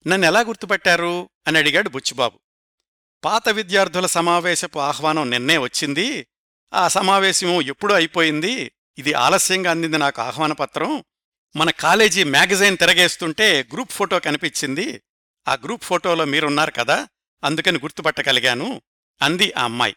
నన్నెలా 0.07 0.39
గుర్తుపట్టారు? 0.39 1.29
అని 1.47 1.57
అడిగాడు 1.57 1.89
బుచ్చిబాబు. 1.89 2.39
పాత 3.23 3.49
విద్యార్థుల 3.49 4.05
సమావేశపు 4.05 4.79
ఆహ్వానం 4.79 5.29
నిన్నే 5.29 5.57
వచ్చింది. 5.57 6.27
ఆ 6.73 6.87
సమావేశం 6.87 7.61
ఎప్పుడూ 7.61 7.95
అయిపోయింది? 7.95 8.71
ఇది 8.97 9.13
ఆలస్యంగా 9.13 9.71
అందింది 9.71 9.97
నాకు 9.97 10.21
ఆహ్వానపత్రం. 10.21 11.03
మన 11.55 11.69
కాలేజీ 11.69 12.23
మ్యాగజైన్ 12.23 12.77
తిరగేస్తుంటే 12.77 13.67
గ్రూప్ 13.73 13.91
ఫోటో 13.91 14.19
కనిపించింది. 14.19 15.01
ఆ 15.47 15.53
గ్రూప్ 15.53 15.83
ఫోటోలో 15.83 16.25
మీరున్నారు 16.25 16.71
కదా 16.71 17.07
అందుకని 17.43 17.77
గుర్తుపట్టగలిగాను 17.77 18.81
అంది 19.21 19.53
ఆ 19.53 19.63
అమ్మాయి. 19.63 19.95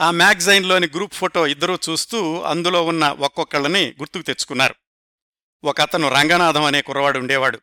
ఆ 0.00 0.10
మ్యాగజైన్లోని 0.10 0.86
గ్రూప్ 0.86 1.14
ఫోటో 1.14 1.46
ఇద్దరూ 1.46 1.78
చూస్తూ 1.88 2.40
అందులో 2.40 2.86
ఉన్న 2.86 3.08
ఒక్కొక్కళ్ళని 3.08 3.88
గుర్తుకు 3.90 4.22
తెచ్చుకున్నారు. 4.22 4.74
ఒకతను 5.64 6.08
రంగనాథం 6.08 6.64
అనే 6.64 6.82
కుర్రవాడు 6.82 7.18
ఉండేవాడు. 7.18 7.60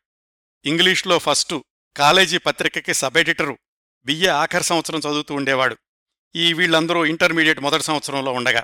ఇంగ్లీష్లో 0.65 1.19
ఫస్టు 1.19 1.63
కాలేజీ 1.97 2.37
పత్రికకి 2.37 2.93
సబ్ 2.93 3.17
ఎడిటరు 3.17 3.57
బియ్య 4.05 4.29
ఆఖరి 4.29 4.63
సంవత్సరం 4.63 4.99
చదువుతూ 4.99 5.35
ఉండేవాడు. 5.35 5.77
ఈ 6.35 6.53
వీళ్ళందరూ 6.53 7.05
ఇంటర్మీడియట్ 7.05 7.59
మొదటి 7.59 7.83
సంవత్సరంలో 7.83 8.33
ఉండగా. 8.33 8.63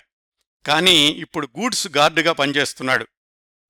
కానీ 0.65 1.07
ఇప్పుడు 1.07 1.47
గూడ్స్ 1.59 1.87
గార్డుగా 1.87 2.31
పనిచేస్తున్నాడు. 2.31 3.07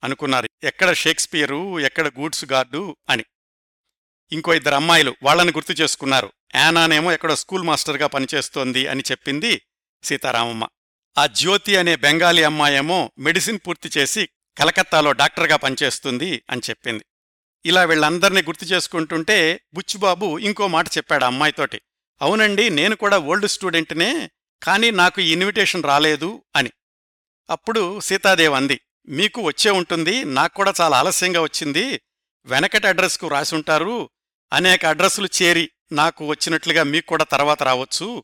అనుకున్నారు 0.04 0.50
ఎక్కడ 0.64 0.94
షేక్స్పియరు 0.94 1.80
ఎక్కడ 1.80 2.08
గూడ్స్ 2.08 2.46
గార్డు 2.46 2.98
అని. 3.10 3.24
ఇంకో 4.32 4.54
ఇద్దరు 4.54 4.76
అమ్మాయిలు 4.76 5.16
వాళ్ళని 5.24 5.52
గుర్తు 5.52 5.72
చేసుకున్నారు. 5.72 6.34
యానానేమో 6.56 7.12
ఎక్కడో 7.12 7.36
స్కూల్ 7.36 7.64
మాస్టర్గా 7.64 8.08
పనిచేస్తోంది 8.08 8.88
అని 8.88 9.04
చెప్పింది 9.12 9.62
సీతారామమ్మ. 10.04 10.68
ఆ 11.18 11.26
జ్యోతి 11.26 11.76
అనే 11.76 11.96
బెంగాలీ 11.96 12.44
అమ్మాయేమో 12.44 13.12
మెడిసిన్ 13.20 13.60
పూర్తి 13.68 14.00
చేసి 14.00 14.30
కలకత్తాలో 14.58 15.12
డాక్టర్గా 15.12 15.56
పనిచేస్తుంది 15.56 16.44
అని 16.50 16.62
చెప్పింది. 16.70 17.06
ఇలా 17.66 17.84
వీళ్ళందర్నీ 17.84 18.42
గుర్తు 18.42 18.66
చేసుకుంటుంటే 18.66 19.60
బుచ్చిబాబు 19.74 20.38
ఇంకో 20.38 20.68
మాట 20.68 20.88
చెప్పాడు 20.88 21.26
అమ్మాయితోటి. 21.26 21.82
అవునండి 22.22 22.70
నేను 22.70 22.96
కూడా 22.96 23.18
ఓల్డ్ 23.18 23.48
స్టూడెంట్నే 23.48 24.30
కానీ 24.64 24.92
నాకు 24.92 25.22
ఈ 25.22 25.32
ఇన్విటేషన్ 25.32 25.84
రాలేదు 25.84 26.44
అని. 26.56 26.72
అప్పుడు 27.50 28.00
సీతాదేవ్ 28.00 28.54
అంది 28.54 28.80
మీకు 29.08 29.42
వచ్చే 29.42 29.72
ఉంటుంది 29.72 30.24
నాకు 30.24 30.54
కూడా 30.54 30.74
చాలా 30.82 30.98
ఆలస్యంగా 30.98 31.42
వచ్చింది. 31.42 32.02
వెనకటి 32.46 32.88
అడ్రస్కు 32.88 33.28
రాసుంటారు 33.28 34.10
అనేక 34.54 34.86
అడ్రస్లు 34.86 35.30
చేరి 35.42 35.72
నాకు 35.92 36.26
వచ్చినట్లుగా 36.26 36.84
మీకు 36.84 37.06
కూడా 37.06 37.24
తర్వాత 37.24 37.64
రావచ్చు. 37.64 38.24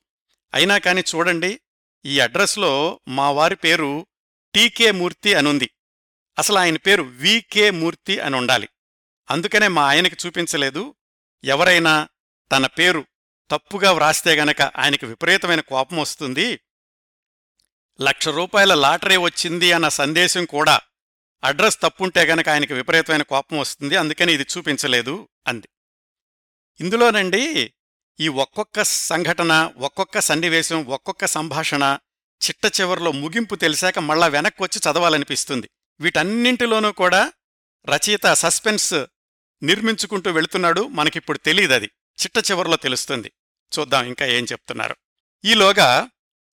అయినా 0.53 0.77
కాని 0.77 1.03
చూడండి 1.15 1.59
ఈ 2.05 2.19
అడ్రస్లో 2.19 2.99
మా 3.07 3.31
వారి 3.31 3.55
పేరు 3.55 4.07
టీకే 4.55 4.91
మూర్తి 4.91 5.33
అనుంది. 5.33 5.69
అసలు 6.39 6.57
ఆయన 6.57 6.77
పేరు 6.77 7.03
వికే 7.03 7.71
మూర్తి 7.71 8.19
అని 8.19 8.35
ఉండాలి. 8.35 8.69
అందుకనే 9.31 9.67
మా 9.67 9.87
ఆయనకి 9.87 10.17
చూపించలేదు. 10.25 10.95
ఎవరైనా 11.43 12.07
తన 12.51 12.67
పేరు 12.67 13.05
తప్పుగా 13.51 13.91
వ్రాస్తే 13.91 14.35
గనక 14.35 14.61
ఆయనకి 14.61 15.05
విపరీతమైన 15.05 15.61
కోపం 15.61 15.97
వస్తుంది. 15.97 16.59
లక్ష 18.01 18.27
రూపాయల 18.27 18.73
లాటరీ 18.73 19.17
వచ్చింది 19.17 19.71
అన్న 19.71 19.89
సందేశం 19.89 20.45
కూడా 20.45 20.81
అడ్రస్ 21.43 21.81
తప్పుంటే 21.81 22.21
గనక 22.21 22.49
ఆయనకి 22.49 22.73
విపరీతమైన 22.73 23.21
కోపం 23.21 23.57
వస్తుంది. 23.57 23.95
అందుకని 23.95 24.33
ఇది 24.33 24.45
చూపించలేదు 24.57 25.29
అంది. 25.47 25.69
ఇందులోనండి 26.81 27.73
ఈ 28.19 28.27
ఒక్కొక్క 28.27 28.83
సంఘటన 28.83 29.71
ఒక్కొక్క 29.77 30.19
సన్నివేశం 30.19 30.85
ఒక్కొక్క 30.85 31.25
సంభాషణ 31.25 31.97
చిట్ట 32.45 32.81
చివరిలో 32.81 33.11
ముగింపు 33.11 33.55
తెలిసాక 33.55 33.99
మళ్ళా 33.99 34.27
వెనక్కి 34.27 34.63
వచ్చి 34.63 34.91
చదవాలనిపిస్తుంది. 34.91 35.69
వీటన్నింటిలోనూ 35.99 36.91
కూడా 36.91 37.33
రచయిత 37.85 38.33
సస్పెన్స్ 38.33 38.93
నిర్మించుకుంటూ 39.63 40.31
వెళుతున్నాడు 40.31 40.87
మనకిప్పుడు 40.87 41.37
తెలియదది 41.37 41.85
చిట్ట 42.23 42.51
చివరిలో 42.51 42.75
తెలుస్తుంది. 42.75 43.31
చూద్దాం 43.79 44.05
ఇంకా 44.05 44.25
ఏం 44.25 44.43
చెప్తున్నారు. 44.43 44.95
ఈలోగా 45.45 46.09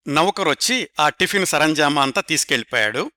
నౌకరొచ్చి 0.08 0.88
ఆ 1.00 1.08
టిఫిన్ 1.08 1.46
సరంజామా 1.46 2.02
అంతా 2.02 2.20
తీసుకెళ్ళిపోయాడు. 2.20 3.12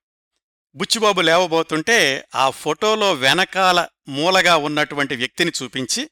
బుచ్చిబాబు 0.74 1.20
లేవబోతుంటే 1.20 2.24
ఆ 2.34 2.50
ఫోటోలో 2.50 3.12
వెనకాల 3.12 3.86
మూలగా 4.08 4.56
ఉన్నటువంటి 4.56 5.16
వ్యక్తిని 5.16 5.52
చూపించి 5.62 6.10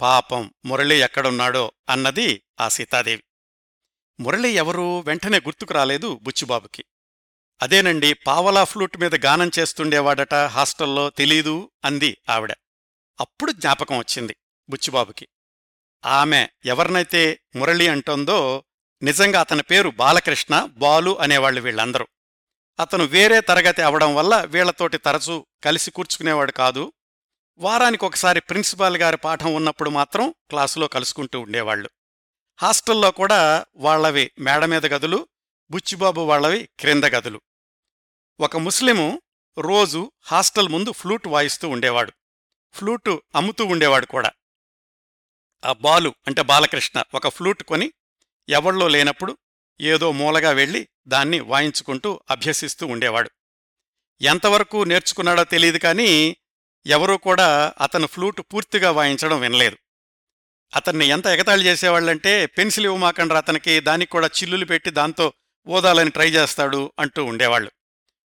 పాపం 0.00 0.54
మురళి 0.64 0.94
ఎక్కడున్నాడో 0.94 1.72
అన్నది 1.88 2.42
ఆ 2.60 2.68
సీతాదేవి. 2.68 3.22
మురళి 4.20 4.48
ఎవరూ 4.48 5.00
వెంటనే 5.00 5.38
గుర్తుకు 5.38 5.74
రాలేదు 5.74 6.18
బుచ్చిబాబుకి. 6.22 6.84
అదేనండి 7.62 8.12
పావలా 8.12 8.64
ఫ్లూట్ 8.64 8.98
మీద 8.98 9.26
గానం 9.26 9.50
చేస్తుండేవాడట 9.58 10.34
హాస్టల్లో 10.34 11.10
తెలీదు 11.10 11.70
అంది 11.84 12.18
ఆవిడ. 12.28 12.52
అప్పుడు 13.20 13.52
జ్ఞాపకం 13.52 13.98
వచ్చింది 13.98 14.36
బుచ్చిబాబుకి. 14.68 15.28
ఆమె 16.04 16.48
ఎవరినైతే 16.64 17.40
మురళి 17.56 17.88
అంటోందో 17.88 18.64
నిజంగా 19.02 19.40
అతని 19.40 19.62
పేరు 19.62 19.88
బాలకృష్ణ 19.88 20.64
బాలు 20.64 21.18
అనేవాళ్ళు 21.20 21.60
వీళ్ళందరూ. 21.60 22.06
అతను 22.80 23.04
వేరే 23.04 23.40
తరగతి 23.40 23.82
అవడం 23.82 24.14
వల్ల 24.14 24.44
వీళ్ళతోటి 24.44 24.98
తరచూ 24.98 25.46
కలిసి 25.64 25.90
కూర్చుకునేవాడు 25.90 26.52
కాదు 26.52 26.92
వారానికి 27.58 28.04
ఒకసారి 28.04 28.40
ప్రిన్సిపాల్ 28.40 28.96
గారి 28.96 29.16
పాఠం 29.16 29.54
ఉన్నప్పుడు 29.54 29.90
మాత్రం 29.90 30.34
క్లాసులో 30.50 30.88
కలుసుకుంటూ 30.88 31.40
ఉండేవాళ్ళు 31.40 31.90
హాస్టల్లో 32.58 33.10
కూడా 33.10 33.66
వాళ్ళవి 33.76 34.30
మేడ 34.38 34.64
మీద 34.64 34.86
గదులు 34.86 35.28
బుచ్చిబాబు 35.70 36.20
వాళ్ళవి 36.20 36.68
క్రింద 36.78 37.04
గదులు. 37.04 37.40
ఒక 38.40 38.56
ముస్లిము 38.56 39.22
రోజు 39.58 40.12
హాస్టల్ 40.22 40.68
ముందు 40.68 40.92
ఫ్లూట్ 40.92 41.26
వాయిస్తూ 41.26 41.68
ఉండేవాడు. 41.68 42.12
ఫ్లూటు 42.72 43.22
అమ్ముతూ 43.36 43.64
ఉండేవాడు 43.64 44.06
కూడా. 44.06 44.30
ఆ 45.64 45.72
బాలు 45.72 46.14
అంటే 46.26 46.42
బాలకృష్ణ 46.42 47.02
ఒక 47.14 47.28
ఫ్లూట్ 47.28 47.62
కొని 47.62 47.92
ఎవళ్ళో 48.48 48.88
లేనప్పుడు 48.88 49.38
ఏదో 49.80 50.12
మూలగా 50.12 50.50
వెళ్ళి 50.50 50.88
దాన్ని 51.06 51.40
వాయించుకుంటూ 51.40 52.20
అభ్యసిస్తూ 52.30 52.86
ఉండేవాడు. 52.86 53.30
ఎంతవరకు 54.20 54.84
నేర్చుకున్నాడో 54.84 55.44
తెలియదు 55.44 55.78
కానీ 55.78 56.36
ఎవరూ 56.86 57.16
కూడా 57.16 57.72
అతను 57.80 58.06
ఫ్లూట్ 58.06 58.40
పూర్తిగా 58.40 58.90
వాయించడం 58.90 59.40
వినలేదు. 59.40 59.76
అతన్ని 60.76 61.06
ఎంత 61.06 61.26
ఎగతాళి 61.26 61.64
చేసేవాళ్ళంటే 61.64 62.46
పెన్సిల్ 62.46 62.86
ఇవ్వమాకండ్రా 62.86 63.38
అతనికి 63.38 63.80
దానికి 63.80 64.10
కూడా 64.10 64.26
చిల్లులు 64.26 64.64
పెట్టి 64.64 64.90
దాంతో 64.90 65.32
ఓదాలని 65.66 66.10
ట్రై 66.10 66.30
చేస్తాడు 66.30 66.92
అంటూ 66.98 67.24
ఉండేవాళ్ళు. 67.24 67.70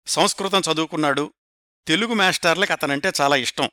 సంస్కృతం 0.07 0.61
చదువుకున్నాడు. 0.73 1.33
తెలుగు 1.87 2.13
మాస్టర్లకు 2.13 2.71
అతనంటే 2.71 3.11
చాలా 3.21 3.35
ఇష్టం. 3.35 3.69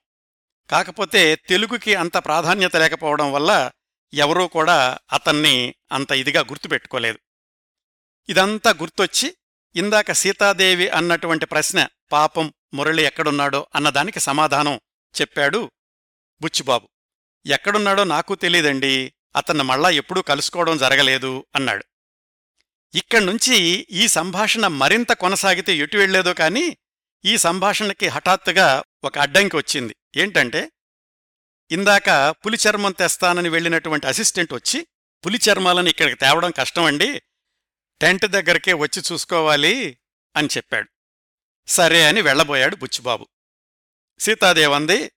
కాకపోతే 0.71 1.35
తెలుగుకి 1.35 1.95
అంత 1.95 2.17
ప్రాధాన్యత 2.17 2.77
లేకపోవడం 2.77 3.33
వల్ల 3.33 3.71
ఎవరూ 4.15 4.47
కూడా 4.47 4.99
అతన్ని 5.13 5.75
అంత 5.93 6.13
ఇదిగా 6.13 6.41
గుర్తుపెట్టుకోలేదు. 6.41 7.19
ఇదంతా 8.29 8.71
గుర్తొచ్చి 8.71 9.37
ఇందాక 9.77 10.13
సీతాదేవి 10.13 10.89
అన్నటువంటి 10.89 11.47
ప్రశ్న 11.47 11.89
పాపం 12.13 12.53
మురళి 12.75 13.03
ఎక్కడున్నాడో 13.03 13.67
అన్నదానికి 13.75 14.21
సమాధానం 14.21 14.81
చెప్పాడు 15.21 15.71
బుచ్చిబాబు. 16.41 16.89
ఎక్కడున్నాడో 17.47 18.05
నాకు 18.05 18.35
తెలీదండి 18.35 19.13
అతన్ని 19.37 19.65
మళ్ళా 19.65 19.91
ఎప్పుడూ 19.91 20.23
కలుసుకోవడం 20.23 20.77
జరగలేదు 20.77 21.47
అన్నాడు. 21.55 21.85
ఇక్కడ్నుంచి 22.95 23.57
ఈ 23.91 24.09
సంభాషణ 24.09 24.67
మరింత 24.67 25.13
కొనసాగితే 25.13 25.77
ఎటు 25.77 25.97
వెళ్ళేదో 25.97 26.35
కాని 26.35 26.77
ఈ 27.25 27.37
సంభాషణకి 27.37 28.09
హఠాత్తుగా 28.09 28.83
ఒక 29.05 29.19
అడ్డంకి 29.19 29.57
వచ్చింది. 29.57 29.97
ఏంటంటే 30.17 30.73
ఇందాక 31.71 32.11
పులిచర్మం 32.31 32.93
తెస్తానని 32.93 33.49
వెళ్ళినటువంటి 33.49 34.07
అసిస్టెంట్ 34.07 34.55
వచ్చి 34.55 34.87
పులి 35.27 35.39
చర్మాలను 35.51 35.89
ఇక్కడికి 35.89 36.17
తేవడం 36.17 36.51
కష్టమండి 36.51 37.23
టెంట్ 38.01 38.27
దగ్గరకే 38.27 38.73
వచ్చి 38.73 39.03
చూసుకోవాలి 39.13 39.99
అని 40.37 40.49
చెప్పాడు. 40.57 40.89
సరే 41.69 42.05
అని 42.07 42.21
వెళ్ళబోయాడు 42.21 42.77
బుచ్చిబాబు. 42.77 43.27
సీతాదేవంది 44.19 45.13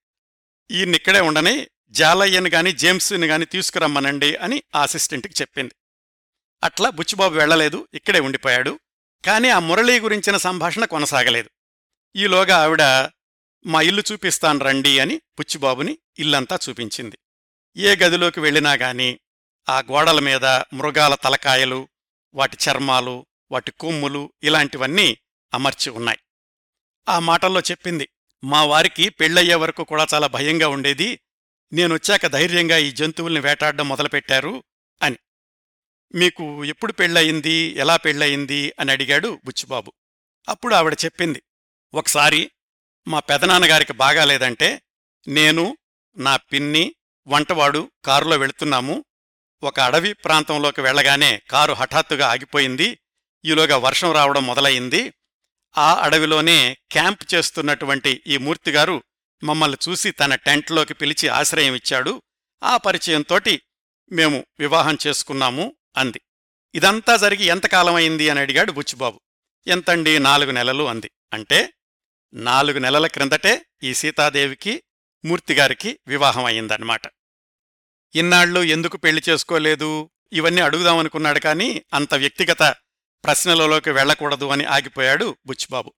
ఈయన్నిక్కడే 0.71 1.19
ఉండని 1.19 1.67
జాలయ్యని 1.89 2.49
గాని 2.49 2.71
జేమ్స్ని 2.71 3.27
గాని 3.27 3.45
తీసుకురమ్మనండి 3.45 4.35
అని 4.35 4.63
ఆ 4.75 4.81
అసిస్టెంట్కి 4.81 5.33
చెప్పింది. 5.41 5.75
అట్లా 6.63 6.89
బుచ్చిబాబు 6.89 7.35
వెళ్ళలేదు 7.35 7.87
ఇక్కడే 7.93 8.19
ఉండిపోయాడు. 8.19 8.79
కానీ 9.25 9.49
ఆ 9.49 9.59
మురళీ 9.59 9.99
గురించిన 9.99 10.37
సంభాషణ 10.37 10.85
కొనసాగలేదు. 10.85 11.49
ఈలోగా 12.15 12.57
ఆవిడ 12.57 12.81
మా 13.65 13.81
ఇల్లు 13.81 14.03
చూపిస్తాను 14.11 14.59
రండి 14.59 14.99
అని 14.99 15.15
బుచ్చిబాబుని 15.17 15.97
ఇల్లంతా 16.19 16.59
చూపించింది. 16.69 17.17
ఏ 17.77 17.95
గదిలోకి 17.95 18.39
వెళ్ళినా 18.39 18.73
గాని 18.73 19.19
ఆ 19.69 19.79
గోడల 19.79 20.19
మీద 20.19 20.45
మృగాల 20.45 21.15
తలకాయలు 21.15 21.87
వాటి 22.33 22.57
చర్మాలు 22.69 23.25
వాటి 23.51 23.71
కొమ్ములు 23.71 24.33
ఇలాంటివన్నీ 24.43 25.17
అమర్చి 25.53 25.89
ఉన్నాయి. 25.89 26.17
ఆ 27.09 27.19
మాటల్లో 27.19 27.59
చెప్పింది. 27.59 28.09
మా 28.43 28.63
వారికి 28.63 29.09
పెళ్ళయ్యే 29.09 29.55
వరకు 29.55 29.83
కూడా 29.83 30.07
చాలా 30.13 30.27
భయంగా 30.27 30.67
ఉండేది. 30.67 31.19
నేనొచ్చాక 31.73 32.27
ధైర్యంగా 32.27 32.77
ఈ 32.77 32.91
జంతువుల్ని 32.91 33.39
వేటాడడం 33.39 33.89
మొదలుపెట్టారు 33.89 34.63
అని. 35.01 35.17
మీకు 36.15 36.65
ఎప్పుడు 36.65 36.91
పెళ్ళయింది? 36.91 37.51
ఎలా 37.51 37.97
పెళ్ళయింది? 37.97 38.73
అని 38.79 38.91
అడిగాడు 38.91 39.39
బుచ్చిబాబు. 39.45 39.93
అప్పుడు 40.49 40.75
ఆవిడ 40.75 40.97
చెప్పింది. 41.05 41.43
ఒకసారి 41.93 42.51
మా 43.07 43.19
పెదనాన్నగారికి 43.19 43.93
బాగాలేదంటే 43.93 44.81
నేను 45.27 45.77
నా 46.17 46.37
పిన్ని 46.37 46.95
వంటవాడు 47.27 47.91
కారులో 48.05 48.37
వెళుతున్నాము. 48.37 49.05
ఒక 49.63 49.79
అడవి 49.79 50.13
ప్రాంతంలోకి 50.13 50.81
వెళ్ళగానే 50.81 51.41
కారు 51.49 51.73
హఠాత్తుగా 51.73 52.27
ఆగిపోయింది. 52.27 52.99
ఈలోగా 53.45 53.77
వర్షం 53.77 54.11
రావడం 54.11 54.45
మొదలయింది 54.45 55.13
ఆ 55.77 55.93
అడవిలోనే 55.93 56.77
క్యాంప్ 56.91 57.33
చేస్తున్నటువంటి 57.33 58.23
ఈ 58.27 58.37
మూర్తిగారు 58.37 59.03
మమ్మల్ని 59.43 59.89
చూసి 59.89 60.11
తన 60.11 60.35
టెంట్లోకి 60.35 60.93
పిలిచి 60.93 61.27
ఆశ్రయం 61.27 61.75
ఇచ్చాడు. 61.75 62.21
ఆ 62.63 62.77
పరిచయంతోటి 62.77 63.61
మేము 64.11 64.45
వివాహం 64.59 64.97
చేసుకున్నాము 65.07 65.75
అంది. 65.97 66.21
ఇదంతా 66.75 67.17
జరిగి 67.17 67.43
ఎంతకాలమైంది 67.43 68.29
అని 68.29 68.39
అడిగాడు 68.39 68.71
బుచ్చిబాబు. 68.71 69.21
ఎంతండి? 69.67 70.19
నాలుగు 70.19 70.51
నెలలు 70.51 70.83
అంది. 70.83 71.11
అంటే 71.33 71.73
నాలుగు 72.33 72.79
నెలల 72.79 73.07
క్రిందటే 73.07 73.65
ఈ 73.83 73.93
సీతాదేవికి 73.93 74.83
మూర్తిగారికి 75.25 75.99
వివాహం 76.07 76.45
అయిందన్నమాట. 76.45 77.01
ఇన్నాళ్ళు 78.15 78.59
ఎందుకు 78.59 78.97
పెళ్ళి 78.97 79.23
చేసుకోలేదు? 79.29 80.09
ఇవన్నీ 80.33 80.61
అడుగుదామనుకున్నాడు 80.61 81.39
కాని 81.39 81.81
అంత 81.93 82.13
వ్యక్తిగత 82.13 82.75
ప్రశ్నలలోకి 83.23 83.89
వెళ్ళకూడదు 83.89 84.45
అని 84.45 84.65
ఆగిపోయాడు 84.65 85.37
బుచ్చిబాబు. 85.45 85.93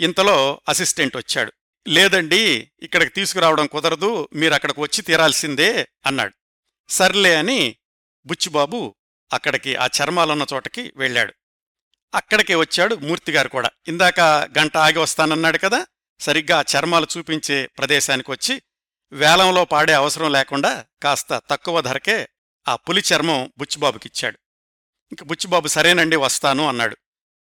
ఇంతలో 0.00 0.60
అసిస్టెంట్ 0.68 1.16
వచ్చాడు. 1.16 1.52
లేదండి 1.88 2.70
ఇక్కడికి 2.82 3.10
తీసుకురావడం 3.10 3.66
కుదరదు 3.66 4.28
మీరక్కడికి 4.34 4.80
వచ్చి 4.80 5.02
తీరాల్సిందే 5.02 5.88
అన్నాడు. 6.06 6.32
సర్లే 6.88 7.34
అని 7.34 7.76
బుచ్చిబాబు 8.26 8.94
అక్కడికి 9.32 9.76
ఆ 9.76 9.86
చర్మాలున్న 9.86 10.46
చోటకి 10.52 10.92
వెళ్ళాడు. 10.96 11.34
అక్కడికే 12.14 12.54
వచ్చాడు 12.54 12.94
మూర్తిగారు 12.94 13.48
కూడా. 13.48 13.70
ఇందాక 13.88 14.20
గంట 14.58 14.76
ఆగి 14.76 14.98
వస్తానన్నాడు 14.98 15.58
కదా 15.58 15.86
సరిగ్గా 16.20 16.58
ఆ 16.58 16.62
చర్మాలు 16.76 17.06
చూపించే 17.18 17.66
ప్రదేశానికి 17.66 18.30
వచ్చి 18.30 18.62
వేలంలో 19.12 19.64
పాడే 19.64 19.92
అవసరం 19.92 20.32
లేకుండా 20.32 20.84
కాస్త 21.02 21.42
తక్కువ 21.50 21.80
ధరకే 21.80 22.28
ఆ 22.68 22.76
పులి 22.76 23.02
చర్మం 23.14 23.52
బుచ్చిబాబుకిచ్చాడు. 23.58 24.38
ఇంక 25.12 25.24
బుచ్చిబాబు 25.24 25.68
సరేనండి 25.68 26.16
వస్తాను 26.16 26.68
అన్నాడు. 26.68 26.96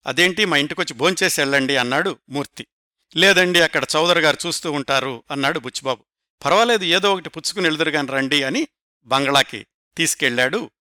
అదేంటి 0.06 0.45
మా 0.45 0.58
ఇంటికొచ్చి 0.58 0.93
భోంచేసి 0.93 1.41
వెళ్ళండి 1.41 1.77
అన్నాడు 1.77 2.17
మూర్తి. 2.30 2.67
లేదండి 3.15 3.62
అక్కడ 3.62 3.86
చౌదరి 3.95 4.19
గారు 4.19 4.38
చూస్తూ 4.47 4.71
ఉంటారు 4.71 5.23
అన్నాడు 5.32 5.60
బుచ్చిబాబు. 5.60 6.06
పర్వాలేదు 6.45 6.84
ఏదో 6.84 7.13
ఒకటి 7.13 7.30
పుచ్చుకుని 7.30 7.67
వెళ్దురుగాని 7.67 8.08
రండి 8.08 8.43
అని 8.43 8.67
బంగ్లాకి 9.06 9.65
తీసుకెళ్ళాడు 9.97 10.71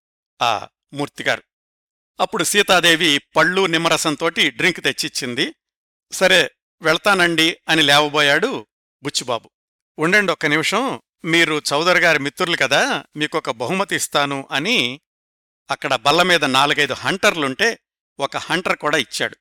ఆ 0.42 0.68
మూర్తిగారు. 0.92 1.42
అప్పుడు 2.20 2.44
సీతాదేవి 2.44 3.20
పళ్ళు 3.36 3.66
నిమ్మరసంతోటి 3.66 4.50
డ్రింక్ 4.50 4.80
తెచ్చిచ్చింది. 4.80 5.54
సరే 6.12 6.50
వెళ్తానండి 6.82 7.56
అని 7.68 7.82
లేవబోయాడు 7.82 8.66
బుచ్చిబాబు. 9.02 9.50
ఉండండి 9.98 10.32
ఒక్క 10.32 10.46
నిమిషం 10.46 11.00
మీరు 11.24 11.62
చౌదరి 11.72 11.98
గారి 11.98 12.18
మిత్రులు 12.18 12.56
కదా 12.56 13.04
మీకొక 13.16 13.50
బహుమతి 13.50 13.96
ఇస్తాను 13.96 14.48
అని 14.52 15.00
అక్కడ 15.70 15.94
బల్ల 15.94 16.22
మీద 16.22 16.44
నాలుగైదు 16.44 16.92
హంటర్లుంటే 16.92 17.78
ఒక 18.18 18.36
హంటర్ 18.36 18.76
కూడా 18.76 18.98
ఇచ్చాడు. 18.98 19.36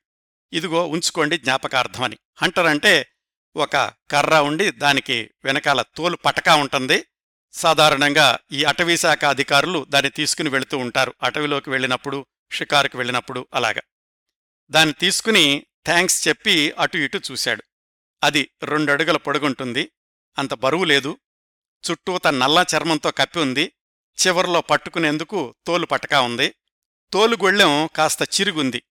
ఇదిగో 0.52 0.86
ఉంచుకోండి 0.86 1.38
జ్ఞాపకార్థమని. 1.38 2.18
హంటర్ 2.42 2.66
అంటే 2.66 3.12
ఒక 3.56 3.76
కర్ర 4.10 4.34
ఉండి 4.34 4.70
దానికి 4.70 5.30
వెనకాల 5.44 5.82
తోలు 5.82 6.16
పటకా 6.16 6.54
ఉంటుంది. 6.54 7.04
సాధారణంగా 7.52 8.38
ఈ 8.52 8.64
అటవీ 8.64 8.96
శాఖ 8.96 9.24
అధికారులు 9.24 9.86
దాన్ని 9.88 10.10
తీసుకుని 10.10 10.48
వెళుతూ 10.48 10.78
ఉంటారు. 10.78 11.14
అటవీలోకి 11.22 11.70
వెళ్ళినప్పుడు 11.70 12.26
షికారుకు 12.52 12.98
వెళ్ళినప్పుడు 12.98 13.46
అలాగా. 13.54 13.80
దాన్ని 14.70 14.94
తీసుకుని 15.00 15.66
థ్యాంక్స్ 15.86 16.28
చెప్పి 16.28 16.70
అటు 16.70 16.96
ఇటు 16.96 17.20
చూశాడు. 17.32 17.62
అది 18.22 18.50
రెండడుగుల 18.62 19.16
పొడుగుంటుంది. 19.16 19.90
అంత 20.38 20.54
బరువు 20.54 20.84
లేదు. 20.84 21.18
చుట్టూత 21.90 22.26
నల్ల 22.26 22.64
చర్మంతో 22.76 23.10
కప్పి 23.10 23.38
ఉంది. 23.38 23.72
చివర్లో 24.18 24.60
పట్టుకునేందుకు 24.60 25.54
తోలు 25.66 25.86
పటకా 25.86 26.20
ఉంది. 26.20 26.54
తోలుగొళ్ళెం 27.12 27.88
కాస్త 27.96 28.22
చిరుగుంది. 28.22 28.82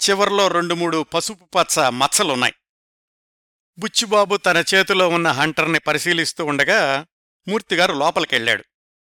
చివర్లో 0.00 0.48
రెండు 0.48 0.74
మూడు 0.74 1.02
పసుపు 1.02 1.44
పచ్చ 1.44 1.90
మచ్చలున్నాయి. 1.90 2.54
బుచ్చిబాబు 3.78 4.36
తన 4.36 4.64
చేతిలో 4.74 5.08
ఉన్న 5.08 5.28
హంటర్ని 5.28 5.78
పరిశీలిస్తూ 5.78 6.44
ఉండగా 6.44 7.06
మూర్తిగారు 7.48 7.92
లోపలికెళ్ళాడు. 7.92 8.64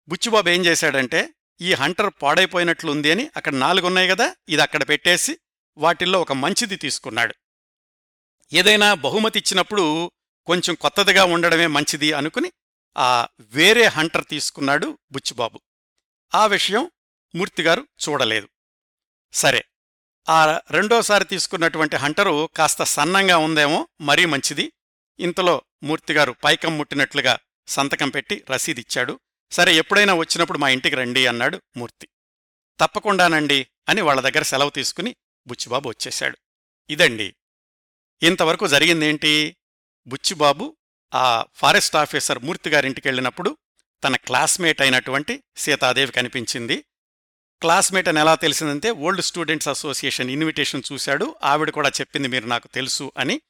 బుచ్చిబాబు 0.08 0.48
ఏం 0.48 0.64
చేశాడంటే 0.64 1.34
ఈ 1.60 1.72
హంటర్ 1.72 2.10
పాడైపోయినట్లుంది 2.22 3.10
అని 3.10 3.30
అక్కడ 3.36 3.54
నాలుగున్నాయి 3.54 4.08
కదా 4.08 4.36
ఇది 4.48 4.62
అక్కడ 4.62 4.88
పెట్టేసి 4.88 5.38
వాటిల్లో 5.76 6.20
ఒక 6.20 6.32
మంచిది 6.32 6.76
తీసుకున్నాడు. 6.76 7.34
ఏదైనా 8.52 8.94
బహుమతి 8.94 9.38
ఇచ్చినప్పుడు 9.38 10.12
కొంచెం 10.46 10.74
కొత్తదిగా 10.74 11.24
ఉండడమే 11.24 11.66
మంచిది 11.66 12.12
అనుకుని 12.12 12.52
ఆ 12.96 13.28
వేరే 13.40 13.84
హంటర్ 13.84 14.24
తీసుకున్నాడు 14.26 14.98
బుచ్చిబాబు. 15.12 15.60
ఆ 16.34 16.46
విషయం 16.46 16.90
మూర్తిగారు 17.34 17.86
చూడలేదు. 18.08 18.48
సరే 19.32 19.64
ఆ 20.28 20.60
రెండోసారి 20.70 21.24
తీసుకున్నటువంటి 21.24 21.96
హంటరు 21.96 22.48
కాస్త 22.56 22.82
సన్నంగా 22.82 23.38
ఉందేమో 23.38 23.88
మరీ 24.00 24.24
మంచిది. 24.24 24.72
ఇంతలో 25.20 25.62
మూర్తిగారు 25.82 26.32
పైకం 26.44 26.78
ముట్టినట్లుగా 26.78 27.38
సంతకం 27.68 28.10
పెట్టి 28.10 28.44
రసీదిచ్చాడు. 28.50 29.20
సరే 29.50 29.74
ఎప్పుడైనా 29.74 30.14
వచ్చినప్పుడు 30.14 30.58
మా 30.58 30.68
ఇంటికి 30.68 30.96
రండి 30.96 31.26
అన్నాడు 31.26 31.62
మూర్తి. 31.76 32.08
తప్పకుండానండి 32.80 33.66
అని 33.88 34.00
వాళ్ళ 34.00 34.20
దగ్గర 34.20 34.42
సెలవు 34.42 34.70
తీసుకుని 34.70 35.16
బుచ్చిబాబు 35.46 35.88
వచ్చేశాడు. 35.88 36.38
ఇదండి. 36.90 37.34
ఇంతవరకు 38.22 38.66
జరిగిందేంటి? 38.66 39.56
బుచ్చిబాబు 40.06 40.76
ఆ 41.14 41.44
ఫారెస్ట్ 41.54 41.96
ఆఫీసర్ 41.96 42.38
మూర్తిగారింటికి 42.38 43.08
వెళ్ళినప్పుడు 43.08 43.56
తన 44.04 44.16
క్లాస్మేట్ 44.16 44.82
అయినటువంటి 44.82 45.42
సీతాదేవి 45.56 46.12
కనిపించింది. 46.12 46.84
క్లాస్మేట్ 47.60 48.08
అని 48.08 48.20
ఎలా 48.20 48.34
తెలిసిందంటే 48.34 48.90
ఓల్డ్ 48.90 49.22
స్టూడెంట్స్ 49.22 49.68
అసోసియేషన్ 49.68 50.30
ఇన్విటేషన్ 50.30 50.82
చూశాడు 50.92 51.36
ఆవిడ 51.44 51.70
కూడా 51.70 51.88
చెప్పింది 51.88 52.28
మీరు 52.28 52.46
నాకు 52.46 52.68
తెలుసు 52.68 53.12
అని. 53.18 53.40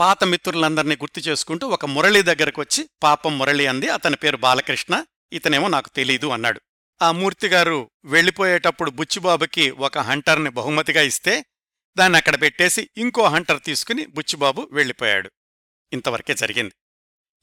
పాత 0.00 0.24
మిత్రులందరినీ 0.24 0.96
గుర్తు 0.96 1.20
చేసుకుంటూ 1.20 1.68
ఒక 1.68 1.86
మురళి 1.86 2.22
దగ్గరకు 2.22 2.60
వచ్చి 2.60 2.88
పాపం 3.02 3.38
మురళి 3.38 3.66
అంది. 3.66 3.88
అతని 3.88 4.16
పేరు 4.16 4.36
బాలకృష్ణ 4.36 5.04
ఇతనేమో 5.32 5.68
నాకు 5.68 5.88
తెలీదు 5.88 6.26
అన్నాడు. 6.26 6.60
ఆ 7.02 7.12
మూర్తిగారు 7.12 7.90
వెళ్ళిపోయేటప్పుడు 8.04 8.90
బుచ్చిబాబుకి 8.90 9.70
ఒక 9.70 9.98
హంటర్ని 9.98 10.50
బహుమతిగా 10.50 11.02
ఇస్తే 11.02 11.44
దాన్ని 11.98 12.16
అక్కడ 12.18 12.40
పెట్టేసి 12.40 12.90
ఇంకో 12.96 13.22
హంటర్ 13.22 13.62
తీసుకుని 13.62 14.06
బుచ్చిబాబు 14.06 14.68
వెళ్ళిపోయాడు. 14.72 15.30
ఇంతవరకే 15.92 16.34
జరిగింది. 16.34 16.74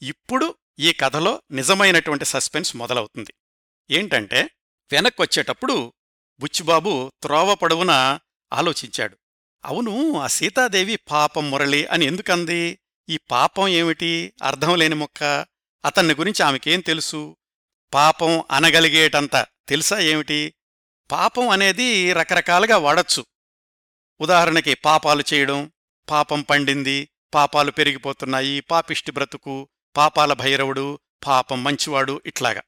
ఇప్పుడు 0.02 0.56
ఈ 0.80 0.94
కథలో 0.94 1.42
నిజమైనటువంటి 1.52 2.26
సస్పెన్స్ 2.26 2.76
మొదలవుతుంది. 2.76 3.34
ఏంటంటే 3.92 4.50
వెనక్కొచ్చేటప్పుడు 4.92 5.94
బుచ్చిబాబు 6.40 7.12
త్రోవ 7.22 7.56
పొడవున 7.56 8.20
ఆలోచించాడు. 8.54 9.18
అవును 9.66 10.20
ఆ 10.20 10.28
సీతాదేవి 10.28 10.96
పాపం 10.96 11.52
మురళి 11.52 11.86
అని 11.86 12.06
ఎందుకంది? 12.06 12.80
ఈ 13.10 13.18
పాపం 13.18 13.68
ఏమిటి? 13.68 14.34
అర్థం 14.44 14.76
లేని 14.76 14.96
మొక్క. 14.96 15.46
అతన్ని 15.86 16.14
గురించి 16.14 16.44
ఆమెకేం 16.44 16.80
తెలుసు? 16.80 17.38
పాపం 17.94 18.44
అనగలిగేటంత 18.52 19.48
తెలుసా 19.68 20.00
ఏమిటి? 20.00 20.54
పాపం 21.12 21.50
అనేది 21.50 22.14
రకరకాలుగా 22.14 22.78
వాడచ్చు. 22.78 23.26
ఉదాహరణకి 24.22 24.74
పాపాలు 24.74 25.24
చేయడం 25.34 25.72
పాపం 26.10 26.42
పండింది 26.42 27.10
పాపాలు 27.34 27.72
పెరిగిపోతున్నాయి 27.72 28.60
పాపిష్టి 28.60 29.12
బ్రతుకు 29.12 29.70
పాపాల 29.98 30.34
భైరవుడు 30.34 31.00
పాపం 31.26 31.64
మంచివాడు 31.64 32.22
ఇట్లాగా. 32.26 32.62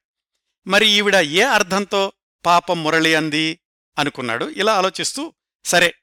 మరి 0.66 0.88
ఈవిడ 0.88 1.16
ఏ 1.16 1.42
అర్థంతో 1.42 2.12
పాపం 2.46 2.82
మురళి 2.82 3.14
అంది 3.14 3.60
అనుకున్నాడు? 3.98 4.44
ఇలా 4.44 4.74
ఆలోచిస్తూ 4.74 5.34
సరే 5.64 5.94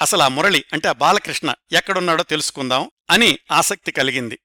అసలు 0.00 0.22
ఆ 0.22 0.28
మురళి 0.28 0.64
అంటే 0.72 0.88
ఆ 0.88 0.92
బాలకృష్ణ 0.92 1.54
ఎక్కడున్నాడో 1.72 2.22
తెలుసుకుందాం 2.22 2.90
అని 3.10 3.38
ఆసక్తి 3.52 3.92
కలిగింది. 3.92 4.38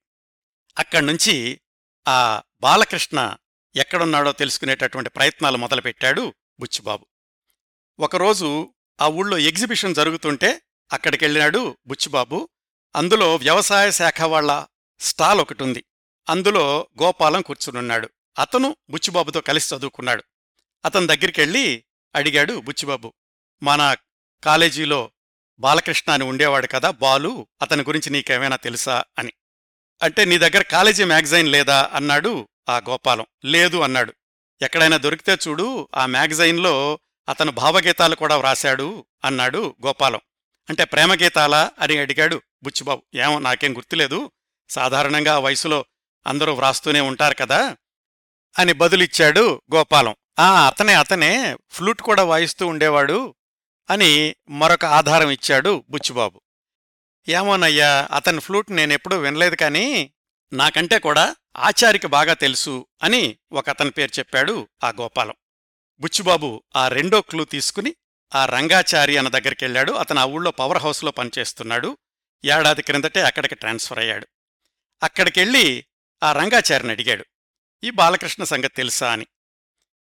అక్కడ్నుంచి 0.78 1.62
ఆ 2.08 2.42
బాలకృష్ణ 2.62 3.36
ఎక్కడున్నాడో 3.76 4.32
తెలుసుకునేటటువంటి 4.32 5.10
ప్రయత్నాలు 5.10 5.58
మొదలుపెట్టాడు 5.58 6.34
బుచ్చిబాబు. 6.60 7.06
ఒకరోజు 8.00 8.74
ఆ 9.02 9.08
ఊళ్ళో 9.08 9.38
ఎగ్జిబిషన్ 9.38 9.96
జరుగుతుంటే 9.96 10.62
అక్కడికెళ్ళినాడు 10.94 11.78
బుచ్చిబాబు. 11.88 12.50
అందులో 12.98 13.36
వ్యవసాయ 13.36 13.92
శాఖ 13.92 14.22
వాళ్ళ 14.22 14.66
స్టాల్ 15.00 15.40
ఒకటుంది. 15.40 15.86
అందులో 16.30 16.88
గోపాలం 17.04 17.42
కూర్చునున్నాడు. 17.42 18.10
అతను 18.40 18.76
బుచ్చిబాబుతో 18.90 19.42
కలిసి 19.42 19.76
చదువుకున్నాడు. 19.76 20.24
అతని 20.86 21.08
దగ్గరికెళ్ళి 21.08 21.84
అడిగాడు 22.16 22.54
బుచ్చిబాబు 22.54 23.14
మన 23.64 23.96
కాలేజీలో 24.44 25.12
బాలకృష్ణ 25.60 26.12
అని 26.12 26.24
ఉండేవాడు 26.24 26.68
కదా 26.68 26.92
బాలు 26.92 27.48
అతని 27.62 27.84
గురించి 27.84 28.10
నీకేమైనా 28.10 28.56
తెలుసా 28.56 29.04
అని. 29.20 29.34
అంటే 30.02 30.26
నీ 30.26 30.38
దగ్గర 30.38 30.62
కాలేజీ 30.62 31.04
మ్యాగజైన్ 31.04 31.48
లేదా 31.48 31.90
అన్నాడు 31.94 32.48
ఆ 32.70 32.78
గోపాలం. 32.78 33.26
లేదు 33.46 33.78
అన్నాడు. 33.78 34.14
ఎక్కడైనా 34.62 34.98
దొరికితే 34.98 35.38
చూడు 35.48 35.88
ఆ 35.96 36.06
మ్యాగజైన్లో 36.06 37.00
అతను 37.30 37.52
భావగీతాలు 37.52 38.16
కూడా 38.16 38.38
వ్రాశాడు 38.38 39.06
అన్నాడు 39.26 39.76
గోపాలం. 39.86 40.20
అంటే 40.70 40.84
ప్రేమగీతాలా 40.84 41.72
అని 41.80 41.98
అడిగాడు 41.98 42.42
బుచ్చిబాబు. 42.64 43.04
ఏమో 43.16 43.40
నాకేం 43.40 43.78
గుర్తులేదు. 43.78 44.32
సాధారణంగా 44.70 45.36
ఆ 45.36 45.40
వయసులో 45.40 45.86
అందరూ 46.28 46.54
వ్రాస్తూనే 46.54 47.02
ఉంటారు 47.02 47.36
కదా 47.36 47.78
అని 48.60 48.74
బదులిచ్చాడు 48.74 49.62
గోపాలం. 49.76 50.16
ఆ 50.40 50.68
అతనే 50.68 50.94
అతనే 50.94 51.58
ఫ్లూట్ 51.70 52.02
కూడా 52.02 52.24
వాయిస్తూ 52.24 52.68
ఉండేవాడు 52.68 53.36
అని 53.90 54.36
మరొక 54.50 54.86
ఆధారం 54.86 55.30
ఇచ్చాడు 55.30 55.84
బుచ్చిబాబు. 55.90 56.42
ఏమోనయ్యా 57.30 58.08
అతని 58.16 58.40
ఫ్లూట్ 58.40 58.72
నేనెప్పుడూ 58.72 59.18
వినలేదు 59.18 59.56
కానీ 59.56 60.14
నాకంటే 60.54 61.00
కూడా 61.00 61.36
ఆచారికి 61.58 62.08
బాగా 62.08 62.34
తెలుసు 62.34 62.86
అని 63.04 63.38
ఒక 63.52 63.70
అతని 63.70 63.92
పేరు 63.92 64.20
చెప్పాడు 64.20 64.68
ఆ 64.84 64.90
గోపాలం. 64.90 65.34
బుచ్చిబాబు 66.00 66.64
ఆ 66.76 66.88
రెండో 66.88 67.22
క్లూ 67.22 67.44
తీసుకుని 67.44 67.96
ఆ 68.36 68.46
రంగాచారి 68.46 69.18
అన్న 69.18 69.30
దగ్గరికెళ్ళాడు. 69.30 69.92
అతను 69.92 70.20
ఆ 70.20 70.26
ఊళ్ళో 70.26 70.52
పవర్ 70.52 70.78
హౌస్లో 70.78 71.12
పనిచేస్తున్నాడు. 71.12 71.98
ఏడాది 72.46 72.82
క్రిందటే 72.82 73.22
అక్కడికి 73.22 73.56
ట్రాన్స్ఫర్ 73.56 74.00
అయ్యాడు. 74.00 74.28
అక్కడికెళ్ళి 75.04 75.86
ఆ 76.24 76.32
రంగాచారిని 76.32 76.92
అడిగాడు. 76.92 77.26
ఈ 77.84 77.90
బాలకృష్ణ 77.90 78.44
సంగతి 78.44 78.68
తెలుసా 78.68 79.12
అని. 79.12 79.28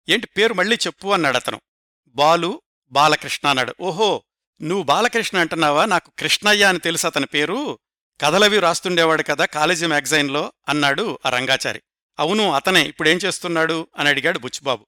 ఏంటి 0.08 0.26
పేరు 0.26 0.54
మళ్ళీ 0.54 0.76
చెప్పు 0.76 1.08
అన్నాడు 1.08 1.36
అతను. 1.36 1.60
బాలు 2.08 2.62
బాలకృష్ణ 2.90 3.48
అన్నాడు. 3.48 3.74
ఓహో 3.80 4.22
నువ్వు 4.62 4.82
బాలకృష్ణ 4.82 5.38
అంటున్నావా? 5.38 5.84
నాకు 5.84 6.12
కృష్ణయ్య 6.18 6.64
అని 6.64 6.78
తెలుసు 6.78 7.06
అతని 7.06 7.26
పేరు. 7.26 7.78
కథలవి 8.20 8.58
రాస్తుండేవాడు 8.58 9.22
కదా 9.22 9.44
కాలేజీ 9.44 9.86
మ్యాగజైన్లో 9.86 10.52
అన్నాడు 10.68 11.18
ఆ 11.26 11.30
రంగాచారి. 11.30 11.82
అవును 12.18 12.52
అతనే. 12.52 12.82
ఇప్పుడేం 12.82 13.16
చేస్తున్నాడు? 13.16 13.86
అని 13.98 14.08
అడిగాడు 14.08 14.38
బుచ్చిబాబు. 14.38 14.86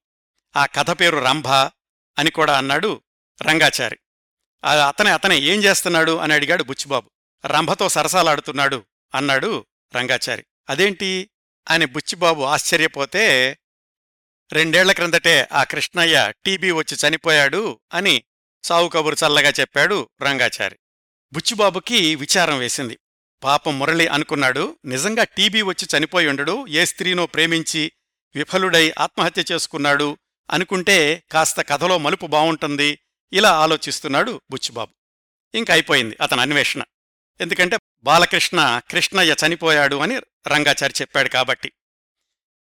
ఆ 0.56 0.66
కథ 0.66 0.90
పేరు 0.90 1.16
రంభ 1.16 1.48
అని 2.18 2.30
కూడా 2.30 2.58
అన్నాడు. 2.58 3.02
రంగాచారి. 3.42 3.98
అతనే 4.88 5.10
అతనే 5.10 5.38
ఏం 5.38 5.64
చేస్తున్నాడు 5.64 6.16
అని 6.16 6.34
అడిగాడు 6.34 6.62
బుచ్చిబాబు. 6.62 7.10
రంభతో 7.46 7.88
సరసాలాడుతున్నాడు 7.88 8.84
అన్నాడు 9.14 9.66
రంగాచారి. 9.96 10.44
అదేంటి? 10.70 11.30
అని 11.68 11.86
బుచ్చిబాబు 11.86 12.42
ఆశ్చర్యపోతే 12.42 13.56
రెండేళ్ళ 14.52 14.92
క్రిందటే 14.92 15.48
ఆ 15.52 15.64
కృష్ణయ్య 15.64 16.32
టీబీ 16.46 16.70
వచ్చి 16.70 17.08
చనిపోయాడు 17.08 17.80
అని 17.94 18.24
సావు 18.64 18.88
కబురు 18.88 19.16
చల్లగా 19.26 19.52
చెప్పాడు 19.60 20.08
రంగాచారి. 20.22 20.78
బుచ్చిబాబుకి 21.32 22.14
విచారం 22.14 22.58
వేసింది. 22.58 22.98
పాపం 23.44 23.78
మురళి 23.78 24.06
అనుకున్నాడు 24.06 24.78
నిజంగా 24.84 25.24
టీబీ 25.24 25.62
వచ్చి 25.62 25.98
చనిపోయి 25.98 26.28
ఉండడు 26.28 26.66
ఏ 26.66 26.84
స్త్రీనో 26.84 27.26
ప్రేమించి 27.26 27.92
విఫలుడై 28.34 28.94
ఆత్మహత్య 28.98 29.44
చేసుకున్నాడు 29.52 30.18
అనుకుంటే 30.50 31.22
కాస్త 31.32 31.60
కథలో 31.60 31.98
మలుపు 31.98 32.26
బావుంటుంది 32.26 32.98
ఇలా 33.32 33.52
ఆలోచిస్తున్నాడు 33.52 34.40
బుచ్చిబాబు. 34.50 34.90
ఇంకైపోయింది 35.56 35.72
అయిపోయింది 35.72 36.16
అతని 36.22 36.40
అన్వేషణ. 36.40 36.82
ఎందుకంటే 37.40 37.78
బాలకృష్ణ 38.02 38.80
కృష్ణయ్య 38.90 39.36
చనిపోయాడు 39.46 39.96
అని 39.96 40.18
రంగాచారి 40.48 40.94
చెప్పాడు 41.00 41.28
కాబట్టి. 41.28 41.72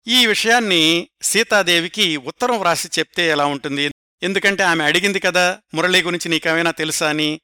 ఈ 0.06 0.26
విషయాన్ని 0.26 1.08
సీతాదేవికి 1.22 2.16
ఉత్తరం 2.16 2.58
వ్రాసి 2.58 2.88
చెప్తే 2.98 3.28
ఎలా 3.28 3.44
ఉంటుంది? 3.44 3.90
ఎందుకంటే 4.22 4.62
ఆమె 4.62 4.84
అడిగింది 4.84 5.20
కదా 5.20 5.58
మురళి 5.74 6.02
గురించి 6.02 6.28
నీకేమైనా 6.28 6.70
తెలుసా 6.70 7.08
అని. 7.08 7.40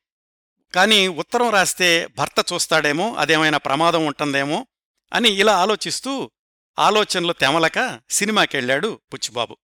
కానీ 0.74 1.08
ఉత్తరం 1.08 1.50
రాస్తే 1.50 2.08
భర్త 2.18 2.52
చూస్తాడేమో 2.52 3.14
అదేమైనా 3.14 3.58
ప్రమాదం 3.58 4.06
ఉంటుందేమో 4.06 4.66
అని 5.12 5.28
ఇలా 5.28 5.56
ఆలోచిస్తూ 5.56 6.30
ఆలోచనలు 6.78 7.32
తెమలక 7.32 8.00
సినిమాకెళ్ళాడు 8.10 9.00
పుచ్చిబాబు 9.14 9.56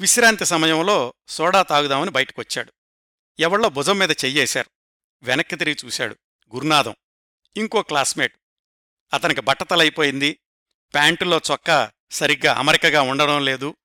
విశ్రాంతి 0.00 0.46
సమయంలో 0.46 1.14
సోడా 1.28 1.62
తాగుదామని 1.62 2.10
బయటకొచ్చాడు. 2.10 2.72
ఎవళ్ళో 3.38 3.68
భుజం 3.68 3.98
మీద 3.98 4.10
చెయ్యేశారు. 4.10 4.70
వెనక్కి 5.22 5.56
తిరిగి 5.56 5.76
చూశాడు 5.84 6.16
గురునాథం 6.54 6.94
ఇంకో 7.56 7.82
క్లాస్మేట్. 7.82 8.34
అతనికి 9.14 9.40
బట్టతలైపోయింది. 9.40 10.40
ప్యాంటులో 10.94 11.40
చొక్కా 11.50 11.90
సరిగ్గా 12.10 12.52
అమరికగా 12.52 13.02
ఉండడం 13.02 13.44
లేదు. 13.44 13.76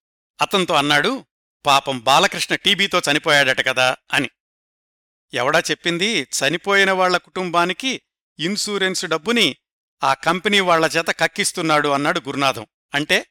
అతనితో 0.41 0.73
అన్నాడు 0.73 1.25
పాపం 1.65 1.99
బాలకృష్ణ 1.99 2.55
టీబీతో 2.55 3.01
చనిపోయాడట 3.11 3.67
కదా 3.67 3.95
అని. 4.13 4.29
ఎవడా 5.33 5.59
చెప్పింది? 5.59 6.07
చనిపోయిన 6.07 6.91
వాళ్ళ 6.91 7.17
కుటుంబానికి 7.17 8.01
ఇన్సూరెన్సు 8.39 9.05
డబ్బుని 9.05 9.55
ఆ 10.03 10.13
కంపెనీ 10.13 10.59
వాళ్ళ 10.59 10.85
చేత 10.85 11.07
కక్కిస్తున్నాడు 11.07 11.89
అన్నాడు 11.89 12.19
గురునాథం. 12.19 12.67
అంటే 12.93 13.25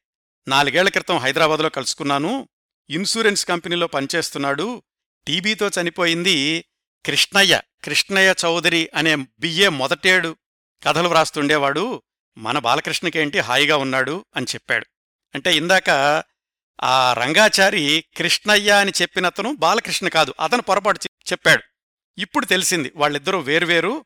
నాలుగేళ్ళ 0.49 0.91
క్రితం 0.91 1.19
హైదరాబాద్లో 1.19 1.69
కలుసుకున్నాను. 1.69 2.49
ఇన్సూరెన్స్ 2.91 3.47
కంపెనీలో 3.47 3.87
పనిచేస్తున్నాడు. 3.87 4.83
టీబీతో 5.27 5.71
చనిపోయింది 5.81 6.65
కృష్ణయ్య 7.07 7.61
కృష్ణయ్య 7.85 8.35
చౌదరి 8.45 8.91
అనే 8.95 9.17
బియ్యే 9.17 9.69
మొదటేడు 9.69 10.37
కథలు 10.83 11.09
వ్రాస్తుండేవాడు. 11.09 12.03
మన 12.39 12.59
బాలకృష్ణకేంటి 12.59 13.39
హాయిగా 13.39 13.77
ఉన్నాడు 13.77 14.25
అని 14.37 14.47
చెప్పాడు. 14.55 14.87
అంటే 15.35 15.57
ఇందాక 15.57 15.91
ఆ 16.83 17.13
రంగాచారి 17.13 18.05
కృష్ణయ్య 18.17 18.71
అని 18.71 18.93
చెప్పినతను 19.03 19.55
బాలకృష్ణ 19.55 20.09
కాదు 20.09 20.35
అతను 20.41 20.63
పొరపాటు 20.63 21.01
చెప్పాడు. 21.33 21.63
ఇప్పుడు 22.21 22.47
తెలిసింది 22.47 22.93
వాళ్ళిద్దరూ 22.97 23.41
వేరువేరు 23.41 24.05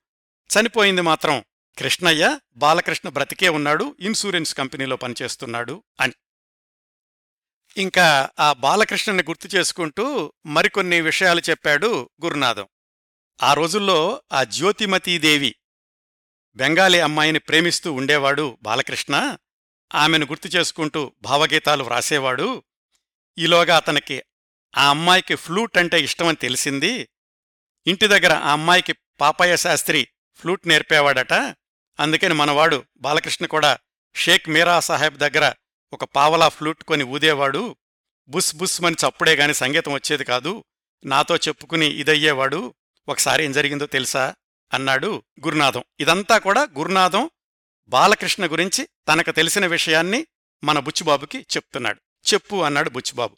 చనిపోయింది 0.50 1.00
మాత్రం 1.00 1.44
కృష్ణయ్య 1.78 2.38
బాలకృష్ణ 2.56 3.08
బ్రతికే 3.08 3.48
ఉన్నాడు 3.48 3.96
ఇన్సూరెన్స్ 4.00 4.54
కంపెనీలో 4.54 4.96
పనిచేస్తున్నాడు 4.96 5.82
అని. 6.00 6.12
ఇంకా 7.78 8.30
ఆ 8.40 8.52
బాలకృష్ణని 8.52 9.22
గుర్తు 9.22 9.56
చేసుకుంటూ 9.56 10.32
మరికొన్ని 10.46 11.00
విషయాలు 11.00 11.42
చెప్పాడు 11.50 12.10
గురునాథం. 12.24 12.66
ఆ 13.42 13.54
రోజుల్లో 13.54 14.22
ఆ 14.32 14.44
జ్యోతిమతీదేవి 14.44 15.54
బెంగాలీ 16.56 17.00
అమ్మాయిని 17.00 17.38
ప్రేమిస్తూ 17.38 17.92
ఉండేవాడు 17.92 18.58
బాలకృష్ణ. 18.62 19.36
ఆమెను 19.94 20.26
గుర్తు 20.26 20.48
చేసుకుంటూ 20.48 21.12
భావగీతాలు 21.22 21.84
వ్రాసేవాడు. 21.84 22.62
ఈలోగా 23.38 23.76
అతనికి 23.76 24.22
ఆ 24.76 24.90
అమ్మాయికి 24.90 25.34
ఫ్లూట్ 25.34 25.78
అంటే 25.78 26.00
ఇష్టమని 26.00 26.36
తెలిసింది. 26.36 27.08
ఇంటి 27.86 28.06
దగ్గర 28.06 28.32
ఆ 28.32 28.52
అమ్మాయికి 28.52 28.92
పాపయ్య 28.92 29.56
శాస్త్రి 29.56 30.08
ఫ్లూట్ 30.36 30.68
నేర్పేవాడట. 30.68 31.32
అందుకని 32.00 32.34
మనవాడు 32.34 32.84
బాలకృష్ణ 32.96 33.46
కూడా 33.46 33.78
షేక్ 34.14 34.48
మీరా 34.48 34.80
సాహెబ్ 34.80 35.16
దగ్గర 35.16 35.52
ఒక 35.92 36.04
పావలా 36.04 36.48
ఫ్లూట్ 36.48 36.84
కొని 36.84 37.04
ఊదేవాడు 37.04 37.76
బుస్ 38.28 38.56
బుస్ 38.56 38.82
మని 38.82 38.94
చప్పుడే 38.94 39.36
గాని 39.36 39.54
సంగీతం 39.54 39.92
వచ్చేది 39.92 40.24
కాదు 40.24 40.64
నాతో 41.04 41.36
చెప్పుకుని 41.36 41.86
ఇదయ్యేవాడు 41.86 42.74
ఒకసారి 43.08 43.44
ఏం 43.44 43.52
జరిగిందో 43.52 43.86
తెలుసా? 43.86 44.34
అన్నాడు 44.74 45.22
గురునాథం. 45.44 45.84
ఇదంతా 46.00 46.38
కూడా 46.38 46.68
గురునాథం 46.78 47.30
బాలకృష్ణ 47.88 48.46
గురించి 48.46 48.88
తనకు 49.08 49.30
తెలిసిన 49.30 49.66
విషయాన్ని 49.66 50.26
మన 50.64 50.78
బుచ్చుబాబుకి 50.78 51.38
చెప్తున్నాడు. 51.40 52.00
చెప్పు 52.32 52.56
అన్నాడు 52.56 52.90
బుచ్చుబాబు. 52.90 53.36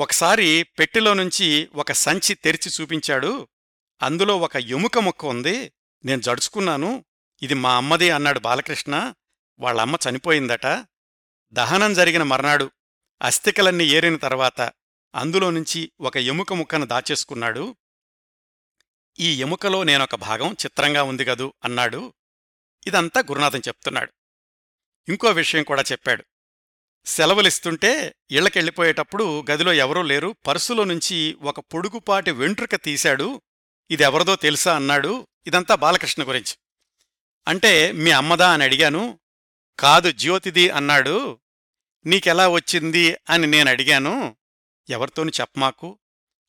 ఒకసారి 0.00 0.66
పెట్టెలో 0.78 1.14
నుంచి 1.14 1.68
ఒక 1.74 1.92
సంచి 1.92 2.34
తెరిచి 2.34 2.72
చూపించాడు. 2.80 3.48
అందులో 4.02 4.38
ఒక 4.38 4.56
ఎముక 4.56 4.98
ముక్క 4.98 5.24
ఉంది. 5.24 5.72
నేను 6.04 6.20
జడుచుకున్నాను. 6.20 7.04
ఇది 7.42 7.54
మా 7.54 7.76
అమ్మది 7.76 8.10
అన్నాడు 8.10 8.38
బాలకృష్ణ. 8.38 9.12
వాళ్ళమ్మ 9.60 9.96
చనిపోయిందట. 10.10 10.66
దహనం 11.52 11.94
జరిగిన 11.94 12.22
మర్నాడు 12.22 12.70
అస్థికలన్నీ 13.22 13.84
ఏరిన 13.84 14.16
తర్వాత 14.16 14.72
అందులో 15.14 15.50
నుంచి 15.50 15.92
ఒక 16.00 16.16
ఎముక 16.16 16.52
ముక్కను 16.52 16.86
దాచేసుకున్నాడు. 16.86 17.76
ఈ 19.20 19.40
ఎముకలో 19.40 19.82
నేనొక 19.82 20.14
భాగం 20.14 20.52
చిత్రంగా 20.52 21.02
ఉంది 21.02 21.24
గదు 21.24 21.52
అన్నాడు. 21.64 22.12
ఇదంతా 22.86 23.20
గురునాథం 23.20 23.58
చెప్తున్నాడు. 23.58 24.12
ఇంకో 25.08 25.30
విషయం 25.30 25.62
కూడా 25.62 25.84
చెప్పాడు. 25.92 26.24
సెలవులిస్తుంటే 27.04 28.14
ఇళ్ళకెళ్ళిపోయేటప్పుడు 28.30 29.44
గదిలో 29.50 29.72
ఎవరూ 29.72 30.02
లేరు. 30.02 30.36
పర్సులో 30.46 30.84
నుంచి 30.84 31.36
ఒక 31.42 31.60
పొడుగుపాటి 31.60 32.30
వెంట్రుక 32.30 32.74
తీశాడు. 32.74 33.42
ఇదెవరదో 33.90 34.36
తెలుసా 34.36 34.76
అన్నాడు. 34.76 35.26
ఇదంతా 35.46 35.74
బాలకృష్ణ 35.74 36.28
గురించి. 36.28 36.56
అంటే 37.48 37.92
మీ 37.92 38.10
అమ్మదా 38.10 38.52
అని 38.52 38.64
అడిగాను. 38.64 39.18
కాదు 39.78 40.12
జ్యోతిది 40.12 40.70
అన్నాడు 40.70 41.40
నీకెలా 42.06 42.48
వచ్చింది? 42.48 43.16
అని 43.30 43.46
నేను 43.46 43.70
అడిగాను. 43.70 44.36
ఎవరితోని 44.88 45.32
చెప్పమాకు. 45.40 45.98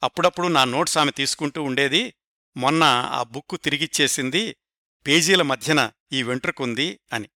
అప్పుడప్పుడు 0.03 0.47
నా 0.47 0.63
నోట్స్ 0.63 0.97
ఆమె 0.97 1.11
తీసుకుంటూ 1.11 1.63
ఉండేది. 1.63 2.13
మొన్న 2.57 2.83
ఆ 2.83 3.23
బుక్కు 3.23 3.55
తిరిగిచ్చేసింది 3.55 4.55
పేజీల 5.07 5.41
మధ్యన 5.41 5.91
ఈ 6.11 6.23
వెంట్రుకుంది 6.23 6.99
అని. 7.13 7.29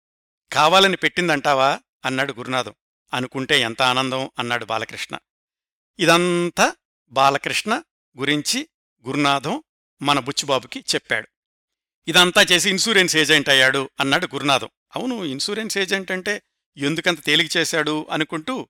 కావాలని 0.51 0.95
పెట్టిందంటావా? 0.95 1.79
అన్నాడు 2.05 2.33
గురునాథం. 2.33 2.73
అనుకుంటే 3.13 3.59
ఎంత 3.59 3.81
ఆనందం? 3.81 4.31
అన్నాడు 4.39 4.65
బాలకృష్ణ. 4.65 5.17
ఇదంతా 5.99 6.75
బాలకృష్ణ 7.09 7.81
గురించి 8.17 8.69
గురునాథం 9.07 9.63
మన 10.01 10.19
బుచ్చుబాబుకి 10.19 10.83
చెప్పాడు. 10.95 11.27
ఇదంతా 12.07 12.45
చేసి 12.51 12.69
ఇన్సూరెన్స్ 12.69 13.17
ఏజెంట్ 13.17 13.49
అయ్యాడు 13.49 13.89
అన్నాడు 13.99 14.25
గురునాథం. 14.25 14.69
అవును 14.95 15.23
ఇన్సూరెన్స్ 15.23 15.77
ఏజెంట్ 15.77 16.11
అంటే 16.11 16.41
ఎందుకంత 16.77 17.25
తేలిక 17.25 17.57
చేశాడు 17.57 18.07
అనుకుంటూ 18.11 18.67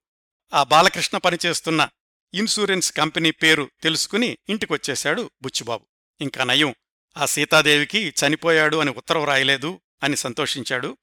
ఆ 0.53 0.63
బాలకృష్ణ 0.63 1.17
పనిచేస్తున్న 1.17 1.89
ఇన్సూరెన్స్ 2.33 2.91
కంపెనీ 2.91 3.31
పేరు 3.31 3.69
తెలుసుకుని 3.81 4.37
ఇంటికొచ్చేశాడు 4.49 5.31
బుచ్చిబాబు. 5.41 5.85
ఇంకా 6.21 6.43
నయం 6.43 6.75
ఆ 7.17 7.25
సీతాదేవికి 7.25 8.09
చనిపోయాడు 8.09 8.77
అని 8.77 8.91
ఉత్తరం 8.91 9.23
రాయలేదు 9.23 9.81
అని 10.03 10.17
సంతోషించాడు. 10.17 10.97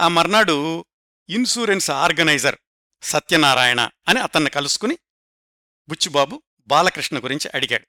ఆ 0.00 0.08
మర్నాడు 0.08 0.84
ఇన్సూరెన్స్ 1.28 1.90
ఆర్గనైజర్ 1.90 2.56
సత్యనారాయణ 3.02 3.90
అని 4.08 4.20
అతన్ని 4.20 4.50
కలుసుకుని 4.50 4.98
బుచ్చిబాబు 5.88 6.42
బాలకృష్ణ 6.66 7.18
గురించి 7.18 7.50
అడిగాడు. 7.54 7.86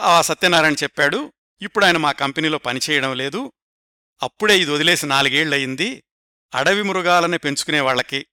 ఆ 0.00 0.22
సత్యనారాయణ 0.22 0.74
చెప్పాడు 0.74 1.32
ఇప్పుడు 1.62 1.84
ఆయన 1.84 1.96
మా 1.96 2.12
కంపెనీలో 2.12 2.58
పనిచేయడం 2.58 3.16
లేదు. 3.16 3.52
అప్పుడే 4.22 4.58
ఇది 4.58 4.70
వదిలేసి 4.70 5.06
నాలుగేళ్ళయింది 5.06 6.04
అడవి 6.54 6.82
మృగాలని 6.82 7.38
పెంచుకునే 7.38 7.80
వాళ్ళకి 7.80 8.26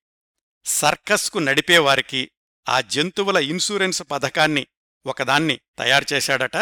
సర్కస్కు 0.66 1.40
నడిపేవారికి 1.40 2.32
ఆ 2.70 2.82
జంతువుల 2.82 3.38
ఇన్సూరెన్స్ 3.38 4.04
పథకాన్ని 4.12 4.68
ఒకదాన్ని 5.06 5.60
తయారుచేశాడట 5.78 6.58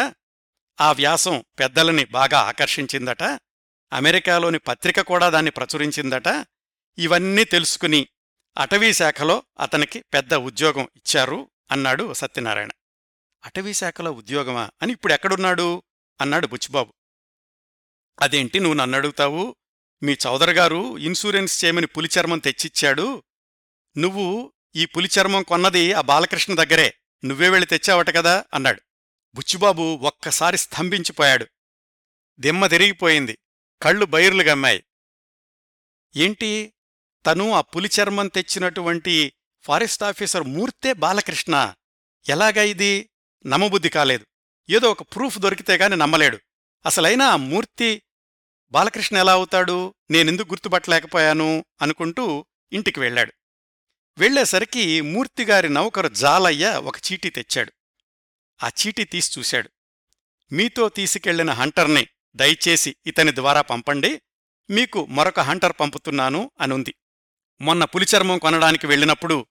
ఆ 0.80 0.92
వ్యాసం 0.92 1.44
పెద్దలని 1.58 2.04
బాగా 2.04 2.38
ఆకర్షించిందట. 2.38 3.22
అమెరికాలోని 3.92 4.58
పత్రిక 4.58 5.00
కూడా 5.00 5.28
దాన్ని 5.28 5.50
ప్రచురించిందట. 5.50 6.46
ఇవన్నీ 6.98 7.44
తెలుసుకుని 7.44 8.08
అటవీ 8.58 8.92
శాఖలో 8.92 9.42
అతనికి 9.60 10.00
పెద్ద 10.00 10.34
ఉద్యోగం 10.34 10.88
ఇచ్చారు 10.96 11.50
అన్నాడు 11.70 12.12
సత్యనారాయణ. 12.12 12.68
అటవీ 13.44 13.74
శాఖలో 13.74 14.12
ఉద్యోగమా? 14.12 14.70
అని 14.82 14.92
ఇప్పుడు 14.92 15.12
ఎక్కడున్నాడు? 15.12 15.82
అన్నాడు 16.20 16.46
బుచ్చిబాబు. 16.46 16.94
అదేంటి 18.20 18.60
నువ్వు 18.60 18.74
నన్నడుగుతావు 18.74 19.56
మీ 20.02 20.16
చౌదరగారు 20.26 20.98
ఇన్సూరెన్స్ 20.98 21.64
చేయమని 21.64 21.86
పులిచర్మం 21.86 22.38
తెచ్చిచ్చాడు. 22.38 23.22
నువ్వు 23.98 24.52
ఈ 24.76 24.84
పులిచర్మం 24.84 25.42
కొన్నది 25.42 25.92
ఆ 25.92 26.00
బాలకృష్ణ 26.00 26.54
దగ్గరే. 26.54 26.94
నువ్వే 27.24 27.48
వెళ్ళి 27.48 27.66
తెచ్చావట 27.66 28.16
కదా 28.16 28.44
అన్నాడు. 28.54 28.82
బుచ్చిబాబు 29.34 29.82
ఒక్కసారి 29.82 30.58
స్తంభించిపోయాడు. 30.58 31.46
దిమ్మ 32.40 32.66
తిరిగిపోయింది. 32.66 33.38
కళ్ళు 33.82 34.04
బైర్లు 34.04 34.42
గమ్మాయి. 34.42 34.84
ఏంటి? 36.16 36.74
తను 37.26 37.50
ఆ 37.50 37.60
పులిచర్మం 37.60 38.28
తెచ్చినటువంటి 38.28 39.32
ఫారెస్ట్ 39.62 40.02
ఆఫీసర్ 40.02 40.42
మూర్తే 40.42 40.92
బాలకృష్ణ? 40.92 41.74
ఎలాగా 42.28 42.62
ఇది? 42.62 43.10
నమబుద్ధి 43.46 43.88
కాలేదు. 43.88 44.26
ఏదో 44.72 44.90
ఒక 44.90 45.02
ప్రూఫ్ 45.02 45.38
దొరికితే 45.38 45.76
గాని 45.76 45.96
నమ్మలేడు. 45.96 46.38
అసలైనా 46.86 47.26
ఆ 47.26 47.36
మూర్తి 47.36 48.02
బాలకృష్ణ 48.70 49.16
ఎలా 49.16 49.32
అవుతాడు? 49.32 49.94
నేనెందుకు 50.10 50.48
గుర్తుపట్టలేకపోయాను? 50.48 51.64
అనుకుంటూ 51.82 52.46
ఇంటికి 52.72 53.00
వెళ్ళాడు. 53.00 53.32
వెళ్ళేసరికి 54.18 55.00
మూర్తిగారి 55.00 55.68
నౌకరు 55.68 56.08
జాలయ్య 56.08 56.68
ఒక 56.70 56.96
చీటీ 56.96 57.30
తెచ్చాడు. 57.30 57.72
ఆ 58.62 58.68
చీటీ 58.68 59.04
తీసి 59.04 59.40
చూశాడు. 59.40 59.70
మీతో 60.52 60.88
తీసుకెళ్ళిన 60.88 61.50
హంటర్ని 61.50 62.06
దయచేసి 62.36 62.96
ఇతని 63.06 63.34
ద్వారా 63.34 63.60
పంపండి. 63.60 64.22
మీకు 64.70 65.06
మరొక 65.06 65.40
హంటర్ 65.40 65.72
పంపుతున్నాను 65.80 66.50
అనుంది. 66.60 66.94
మొన్న 67.60 67.84
పులిచర్మం 67.84 68.38
కొనడానికి 68.38 68.86
వెళ్ళినప్పుడు 68.86 69.46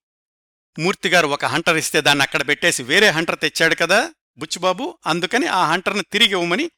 మూర్తిగారు 0.79 1.27
ఒక 1.27 1.45
హంటర్ 1.45 1.77
ఇస్తే 1.77 2.01
దాన్ని 2.01 2.23
అక్కడ 2.23 2.47
పెట్టేసి 2.47 2.83
వేరే 2.83 3.09
హంటర్ 3.09 3.39
తెచ్చాడు 3.39 3.75
కదా? 3.75 4.13
బుచ్చిబాబు 4.37 4.97
అందుకని 5.05 5.47
ఆ 5.47 5.71
హంటర్ను 5.71 6.03
తిరిగి 6.11 6.31
ఇవ్వమని 6.31 6.71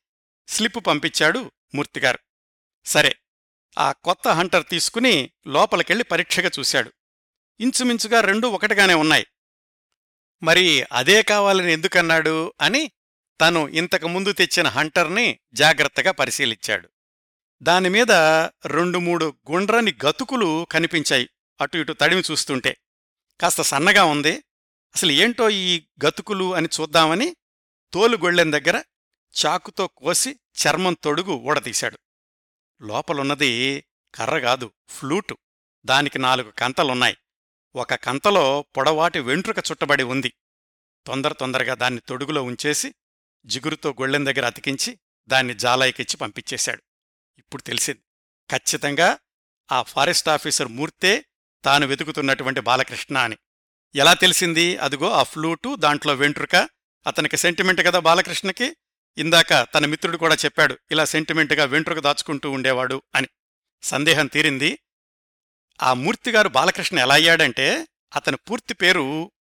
స్లిప్ 0.48 0.88
పంపించాడు 0.88 1.52
మూర్తిగారు 1.76 2.20
సరే 2.86 3.16
ఆ 3.80 3.92
కొత్త 3.92 4.28
హంటర్ 4.28 4.64
తీసుకుని 4.70 5.32
లోపలికెళ్ళి 5.48 6.04
పరీక్షగా 6.04 6.50
చూశాడు. 6.60 6.94
ఇంచుమించుగా 7.60 8.20
రెండూ 8.20 8.50
ఒకటిగానే 8.50 8.94
ఉన్నాయి. 8.94 9.28
మరి 10.44 10.86
అదే 10.92 11.22
కావాలని 11.22 11.74
ఎందుకన్నాడు 11.74 12.54
అని 12.62 12.92
తను 13.42 13.68
ఇంతకు 13.68 14.08
ముందు 14.08 14.32
తెచ్చిన 14.32 14.68
హంటర్ని 14.68 15.40
జాగ్రత్తగా 15.54 16.12
పరిశీలించాడు. 16.12 16.90
దానిమీద 17.62 18.12
రెండు 18.66 19.00
మూడు 19.00 19.34
గుండ్రని 19.52 19.94
గతుకులు 20.06 20.68
కనిపించాయి 20.72 21.30
అటు 21.62 21.78
ఇటు 21.78 21.94
తడిమి 21.94 22.24
చూస్తుంటే. 22.32 22.78
కాస్త 23.42 23.62
సన్నగా 23.62 24.04
ఉంది. 24.04 24.44
అసలు 24.96 25.12
ఏంటో 25.12 25.50
ఈ 25.50 25.86
గతుకులు 26.06 26.56
అని 26.56 26.68
చూద్దామని 26.82 27.36
తోలుగొళ్ళెం 27.94 28.52
దగ్గర 28.52 28.84
చాకుతో 29.46 29.88
కోసి 29.88 30.30
చర్మం 30.32 30.94
తొడుగు 31.04 31.32
ఊడదీశాడు. 31.32 32.00
లోపలున్నది 32.82 33.84
కర్రగాదు 34.16 34.72
ఫ్లూటు. 34.88 35.38
దానికి 35.86 36.20
నాలుగు 36.20 36.52
కంతలున్నాయి. 36.52 37.18
ఒక 37.76 37.94
కంతలో 37.94 38.66
పొడవాటి 38.78 39.20
వెంట్రుక 39.20 39.58
చుట్టబడి 39.58 40.04
ఉంది. 40.04 40.34
తొందర 41.08 41.34
తొందరగా 41.34 41.74
దాన్ని 41.74 42.02
తొడుగులో 42.08 42.44
ఉంచేసి 42.44 42.94
జిగురుతో 43.46 43.90
గొళ్ళెం 43.90 44.26
దగ్గర 44.26 44.46
అతికించి 44.46 45.00
దాన్ని 45.28 45.54
జాలాయికిచ్చి 45.54 46.18
పంపించేశాడు. 46.18 46.84
ఇప్పుడు 47.38 47.62
తెలిసింది. 47.62 48.00
ఖచ్చితంగా 48.52 49.18
ఆ 49.72 49.82
ఫారెస్ట్ 49.82 50.30
ఆఫీసర్ 50.30 50.68
మూర్తే 50.68 51.26
తాను 51.66 51.88
వెతుకుతున్నటువంటి 51.88 52.60
బాలకృష్ణ 52.60 53.18
అని. 53.18 53.38
ఎలా 53.96 54.14
తెలిసింది? 54.14 54.78
అదిగో 54.78 55.12
ఆ 55.12 55.24
ఫ్లూటు 55.24 55.76
దాంట్లో 55.76 56.14
వెంట్రుక 56.14 56.70
అతనికి 57.08 57.38
సెంటిమెంట్ 57.38 57.82
కదా 57.82 58.00
బాలకృష్ణకి? 58.00 58.76
ఇందాక 59.18 59.68
తన 59.74 59.86
మిత్రుడు 59.86 60.18
కూడా 60.18 60.36
చెప్పాడు 60.36 60.78
ఇలా 60.92 61.06
సెంటిమెంట్గా 61.06 61.66
వెంట్రుక 61.66 62.00
దాచుకుంటూ 62.00 62.52
ఉండేవాడు 62.52 63.02
అని. 63.16 63.28
సందేహం 63.84 64.28
తీరింది. 64.28 64.80
ఆ 65.82 65.94
మూర్తిగారు 65.94 66.50
బాలకృష్ణ 66.50 67.00
ఎలా 67.00 67.16
అయ్యాడంటే 67.16 67.88
అతని 68.16 68.38
పూర్తి 68.38 68.74
పేరు 68.74 69.32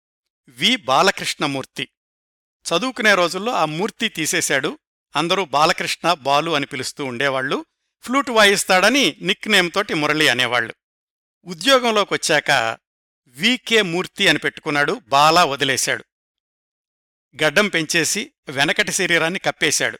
వి 0.48 0.76
బాలకృష్ణమూర్తి. 0.76 1.88
చదువుకునే 2.66 3.14
రోజుల్లో 3.14 3.52
ఆ 3.52 3.64
మూర్తి 3.64 4.08
తీసేశాడు. 4.08 4.78
అందరూ 5.16 5.44
బాలకృష్ణ 5.44 6.12
బాలు 6.12 6.50
అని 6.50 6.66
పిలుస్తూ 6.66 7.04
ఉండేవాళ్ళు 7.04 7.66
ఫ్లూట్ 8.02 8.30
వాయిస్తాడని 8.30 9.16
నిక్ 9.20 9.48
నేమ్ 9.48 9.70
తోటి 9.74 9.94
మురళి 9.94 10.28
అనేవాళ్ళు 10.28 10.74
ఉద్యోగంలోకొచ్చాక 11.44 12.78
వికే 13.26 13.82
మూర్తి 13.82 14.28
అని 14.28 14.38
పెట్టుకున్నాడు 14.38 15.00
బాలా 15.08 15.44
వదిలేశాడు. 15.44 16.04
గడ్డం 17.42 17.68
పెంచేసి 17.68 18.32
వెనకటి 18.48 18.92
శరీరాన్ని 18.92 19.38
కప్పేశాడు. 19.38 19.98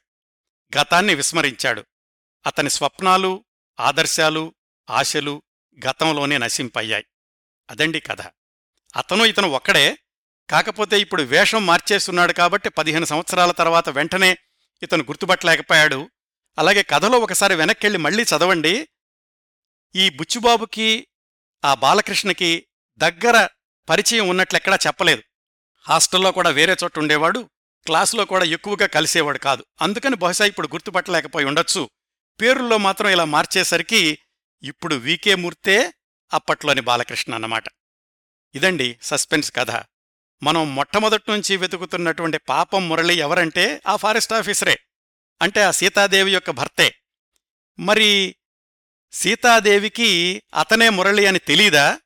గతాన్ని 0.81 1.15
విస్మరించాడు. 1.15 1.85
అతని 2.47 2.71
స్వప్నాలు 2.71 3.45
ఆదర్శాలు 3.81 4.55
ఆశలు 4.91 5.43
గతంలోనే 5.89 6.39
నశింపయ్యాయి. 6.39 7.05
అదండి 7.71 8.01
కథ. 8.01 8.21
అతను 8.97 9.25
ఇతను 9.25 9.49
ఒక్కడే. 9.49 9.99
కాకపోతే 10.51 11.01
ఇప్పుడు 11.01 11.23
వేషం 11.23 11.67
మార్చేస్తున్నాడు 11.67 12.33
కాబట్టి 12.33 12.69
పదిహేను 12.69 13.05
సంవత్సరాల 13.05 13.51
తర్వాత 13.51 13.89
వెంటనే 13.89 14.37
ఇతను 14.83 15.03
గుర్తుపట్టలేకపోయాడు. 15.03 16.11
అలాగే 16.59 16.83
కథలో 16.83 17.19
ఒకసారి 17.19 17.55
వెనక్కెళ్ళి 17.55 17.99
మళ్ళీ 17.99 18.23
చదవండి. 18.23 18.89
ఈ 19.95 20.11
బుచ్చుబాబుకి 20.11 21.09
ఆ 21.65 21.75
బాలకృష్ణకి 21.75 22.67
దగ్గర 22.97 23.49
పరిచయం 23.89 24.29
ఉన్నట్లెక్కడా 24.29 24.79
చెప్పలేదు. 24.87 25.23
హాస్టల్లో 25.89 26.33
కూడా 26.33 26.51
వేరే 26.51 26.77
చోట 26.85 26.99
ఉండేవాడు 26.99 27.51
క్లాసులో 27.87 28.25
కూడా 28.25 28.45
ఎక్కువగా 28.45 28.87
కలిసేవాడు 28.87 29.39
కాదు. 29.39 29.65
అందుకని 29.81 30.17
బహుశా 30.17 30.45
ఇప్పుడు 30.45 30.69
గుర్తుపట్టలేకపోయి 30.69 31.47
ఉండొచ్చు. 31.47 31.91
పేరుల్లో 32.41 32.79
మాత్రం 32.79 33.11
ఇలా 33.11 33.25
మార్చేసరికి 33.25 34.19
ఇప్పుడు 34.63 34.95
వీకే 34.95 35.35
మూర్తే 35.35 35.95
అప్పట్లోని 36.33 36.81
బాలకృష్ణ 36.81 37.35
అన్నమాట. 37.35 37.65
ఇదండి 38.55 38.99
సస్పెన్స్ 39.03 39.53
కథ. 39.57 39.71
మనం 40.43 40.75
మొట్టమొదటి 40.75 41.31
నుంచి 41.31 41.57
వెతుకుతున్నటువంటి 41.57 42.39
పాపం 42.39 42.89
మురళి 42.89 43.15
ఎవరంటే 43.15 43.83
ఆ 43.87 43.97
ఫారెస్ట్ 43.97 44.33
ఆఫీసరే. 44.33 44.79
అంటే 45.43 45.63
ఆ 45.63 45.71
సీతాదేవి 45.71 46.35
యొక్క 46.35 46.51
భర్తే. 46.51 46.95
మరి 47.79 48.37
సీతాదేవికి 49.13 50.43
అతనే 50.61 50.89
మురళి 50.89 51.27
అని 51.27 51.39
తెలీదా? 51.39 51.99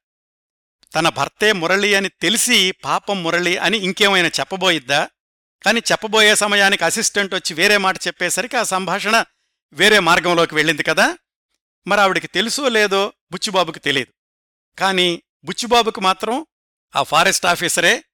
తన 0.97 1.09
భర్తే 1.09 1.53
మురళి 1.53 1.95
అని 1.95 2.09
తెలిసి 2.09 2.71
పాపం 2.71 3.23
మురళి 3.23 3.57
అని 3.57 3.79
ఇంకేమైనా 3.79 4.29
చెప్పబోయిద్దా? 4.29 5.09
కాని 5.65 5.83
చెప్పబోయే 5.93 6.35
సమయానికి 6.35 6.85
అసిస్టెంట్ 6.85 7.35
వచ్చి 7.35 7.55
వేరే 7.55 7.77
మాట 7.77 8.07
చెప్పేసరికి 8.07 8.57
ఆ 8.57 8.63
సంభాషణ 8.63 9.25
వేరే 9.73 9.99
మార్గంలోకి 9.99 10.55
వెళ్ళింది 10.55 10.83
కదా? 10.83 11.19
మరి 11.87 12.01
ఆవిడికి 12.01 12.27
తెలుసో 12.27 12.69
లేదో 12.69 13.13
బుచ్చిబాబుకి 13.33 13.81
తెలియదు 13.81 14.13
కాని 14.79 15.23
బుచ్చిబాబుకు 15.45 16.01
మాత్రం 16.01 16.47
ఆ 16.97 17.03
ఫారెస్ట్ 17.03 17.47
ఆఫీసరే 17.47 18.05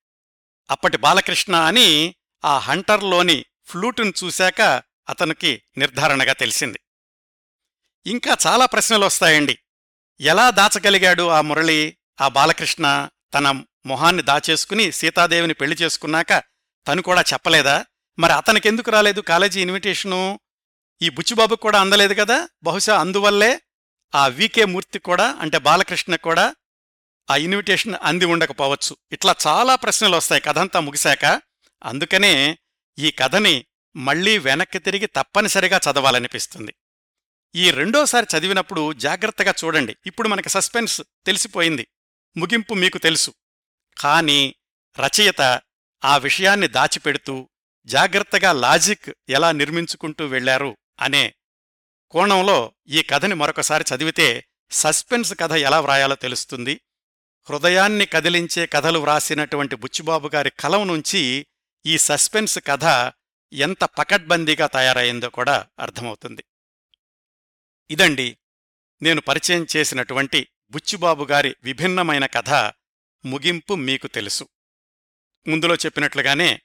అప్పటి 0.70 0.96
బాలకృష్ణ 0.96 1.56
అని 1.56 2.14
ఆ 2.44 2.58
హంటర్లోని 2.58 3.44
ఫ్లూటును 3.66 4.12
చూశాక 4.24 4.60
అతనికి 5.08 5.62
నిర్ధారణగా 5.78 6.32
తెలిసింది. 6.32 6.80
ఇంకా 8.06 8.36
చాలా 8.46 8.66
ప్రశ్నలు 8.66 9.06
వస్తాయండి. 9.06 9.58
ఎలా 10.20 10.50
దాచగలిగాడు 10.50 11.28
ఆ 11.28 11.40
మురళి? 11.40 11.96
ఆ 12.20 12.28
బాలకృష్ణ 12.28 13.08
తన 13.34 13.62
మొహాన్ని 13.86 14.22
దాచేసుకుని 14.22 14.92
సీతాదేవిని 14.92 15.54
పెళ్ళి 15.54 15.76
చేసుకున్నాక 15.76 16.42
తను 16.86 17.02
కూడా 17.02 17.20
చెప్పలేదా? 17.20 17.86
మరి 18.18 18.32
అతనికెందుకు 18.32 18.90
రాలేదు 18.90 19.20
కాలేజీ 19.20 19.62
ఇన్విటేషను? 19.62 20.40
ఈ 21.02 21.08
బుచ్చిబాబుకు 21.08 21.60
కూడా 21.60 21.80
అందలేదు 21.80 22.14
కదా? 22.14 22.48
బహుశా 22.62 23.00
అందువల్లే 23.00 23.60
ఆ 24.14 24.26
వికే 24.26 24.64
మూర్తి 24.64 24.98
కూడా 24.98 25.38
అంటే 25.40 25.58
బాలకృష్ణ 25.58 26.16
కూడా 26.16 26.54
ఆ 27.30 27.36
ఇన్విటేషన్ 27.36 27.94
అంది 28.02 28.24
ఉండకపోవచ్చు. 28.24 28.96
ఇట్లా 29.12 29.34
చాలా 29.46 29.74
ప్రశ్నలు 29.74 30.16
వస్తాయి 30.16 30.40
కథంతా 30.40 30.80
ముగిశాక. 30.80 31.40
అందుకనే 31.84 32.58
ఈ 32.98 33.10
కథని 33.10 33.64
మళ్ళీ 33.96 34.38
వెనక్కి 34.38 34.78
తిరిగి 34.78 35.06
తప్పనిసరిగా 35.06 35.80
చదవాలనిపిస్తుంది. 35.90 36.74
ఈ 37.54 37.70
రెండోసారి 37.70 38.26
చదివినప్పుడు 38.38 38.92
జాగ్రత్తగా 38.92 39.54
చూడండి. 39.64 39.96
ఇప్పుడు 40.06 40.28
మనకి 40.28 40.48
సస్పెన్స్ 40.48 41.02
తెలిసిపోయింది. 41.26 41.88
ముగింపు 42.36 42.74
మీకు 42.74 42.98
తెలుసు. 42.98 43.34
కాని 43.98 44.54
రచయిత 44.98 45.60
ఆ 46.04 46.16
విషయాన్ని 46.16 46.68
దాచిపెడుతూ 46.68 47.50
జాగ్రత్తగా 47.84 48.52
లాజిక్ 48.52 49.10
ఎలా 49.28 49.52
నిర్మించుకుంటూ 49.52 50.26
వెళ్ళారు 50.26 50.76
అనే 51.00 51.34
కోణంలో 52.10 52.72
ఈ 52.88 53.02
కథని 53.02 53.34
మరొకసారి 53.34 53.84
చదివితే 53.94 54.46
సస్పెన్స్ 54.70 55.34
కథ 55.40 55.52
ఎలా 55.52 55.80
వ్రాయాలో 55.80 56.14
తెలుస్తుంది. 56.14 56.80
హృదయాన్ని 57.50 58.06
కదిలించే 58.06 58.66
కథలు 58.66 58.98
వ్రాసినటువంటి 58.98 59.76
బుచ్చిబాబు 59.76 60.30
గారి 60.34 60.50
కలం 60.50 60.88
నుంచి 60.88 61.46
ఈ 61.86 61.98
సస్పెన్స్ 61.98 62.58
కథ 62.66 63.12
ఎంత 63.52 63.84
పకడ్బందీగా 63.84 64.66
తయారైందో 64.66 65.28
కూడా 65.28 65.66
అర్థమవుతుంది. 65.78 66.44
ఇదండి 67.90 68.38
నేను 69.02 69.20
పరిచయం 69.20 69.66
చేసినటువంటి 69.76 70.48
బుచ్చిబాబు 70.72 71.24
గారి 71.24 71.56
విభిన్నమైన 71.64 72.26
కథ 72.26 72.50
ముగింపు 73.24 73.74
మీకు 73.74 74.06
తెలుసు. 74.06 74.48
ముందులో 75.48 75.74
చెప్పినట్లుగానే 75.74 76.60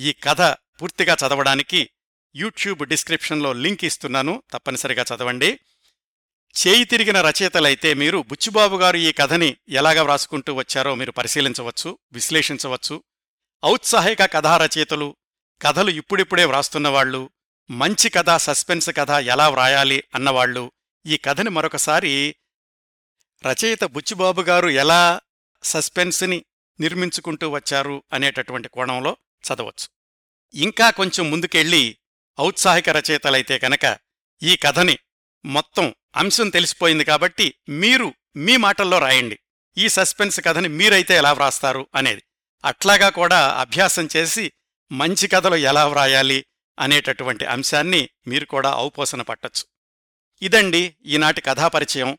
ఈ 0.00 0.12
కథ 0.12 0.40
పూర్తిగా 0.82 1.16
చదవడానికి 1.26 1.90
యూట్యూబ్ 2.36 2.86
డిస్క్రిప్షన్లో 2.86 3.52
లింక్ 3.52 3.84
ఇస్తున్నాను 3.84 4.42
తప్పనిసరిగా 4.52 5.04
చదవండి. 5.14 5.60
చేయి 6.66 6.84
తిరిగిన 6.84 7.20
రచయితలైతే 7.20 7.94
మీరు 7.94 8.24
బుచ్చిబాబు 8.28 8.76
గారు 8.76 8.96
ఈ 8.96 9.12
కథని 9.12 9.56
ఎలాగ 9.68 10.00
వ్రాసుకుంటూ 10.00 10.54
వచ్చారో 10.54 10.94
మీరు 10.94 11.12
పరిశీలించవచ్చు 11.12 11.98
విశ్లేషించవచ్చు. 12.12 13.02
ఔత్సాహిక 13.64 14.32
కథా 14.32 14.56
రచయితలు 14.56 15.16
కథలు 15.62 15.90
ఇప్పుడిప్పుడే 15.90 16.44
వ్రాస్తున్నవాళ్ళు 16.44 17.30
మంచి 17.70 18.10
కథ 18.10 18.36
సస్పెన్స్ 18.36 18.90
కథ 18.90 19.10
ఎలా 19.10 19.48
వ్రాయాలి 19.48 20.04
అన్నవాళ్ళు 20.14 20.72
ఈ 21.06 21.16
కథని 21.16 21.50
మరొకసారి 21.50 22.36
రచయిత 23.46 23.84
బుచ్చిబాబు 23.84 24.42
గారు 24.42 24.68
ఎలా 24.68 25.20
సస్పెన్స్ని 25.62 26.44
నిర్మించుకుంటూ 26.80 27.50
వచ్చారు 27.50 28.02
అనేటటువంటి 28.12 28.68
కోణంలో 28.68 29.16
చదవచ్చు. 29.42 29.88
ఇంకా 30.54 30.90
కొంచెం 30.90 31.30
ముందుకెళ్ళి 31.30 31.98
ఔత్సాహిక 32.40 32.90
రచయితలైతే 32.90 33.58
కనుక 33.58 33.98
ఈ 34.42 34.56
కథని 34.56 34.98
మొత్తం 35.44 35.94
అంశం 36.16 36.48
తెలిసిపోయింది 36.48 37.04
కాబట్టి 37.04 37.54
మీరు 37.68 38.14
మీ 38.36 38.56
మాటల్లో 38.56 38.98
రాయండి. 38.98 39.38
ఈ 39.78 39.88
సస్పెన్స్ 39.88 40.40
కథని 40.40 40.68
మీరైతే 40.68 41.14
ఎలా 41.14 41.32
వ్రాస్తారు 41.32 41.86
అనేది. 41.94 42.22
అట్లాగా 42.64 43.08
కూడా 43.08 43.48
అభ్యాసం 43.48 44.08
చేసి 44.16 44.52
మంచి 44.92 45.28
కథలు 45.28 45.56
ఎలా 45.56 45.86
వ్రాయాలి 45.86 46.44
అనేటటువంటి 46.78 47.44
అంశాన్ని 47.44 48.08
మీరు 48.26 48.44
కూడా 48.44 48.76
ఔపోసన 48.76 49.22
పట్టొచ్చు. 49.22 49.64
ఇదండి 50.42 50.96
ఈనాటి 51.06 51.40
కథాపరిచయం 51.40 52.18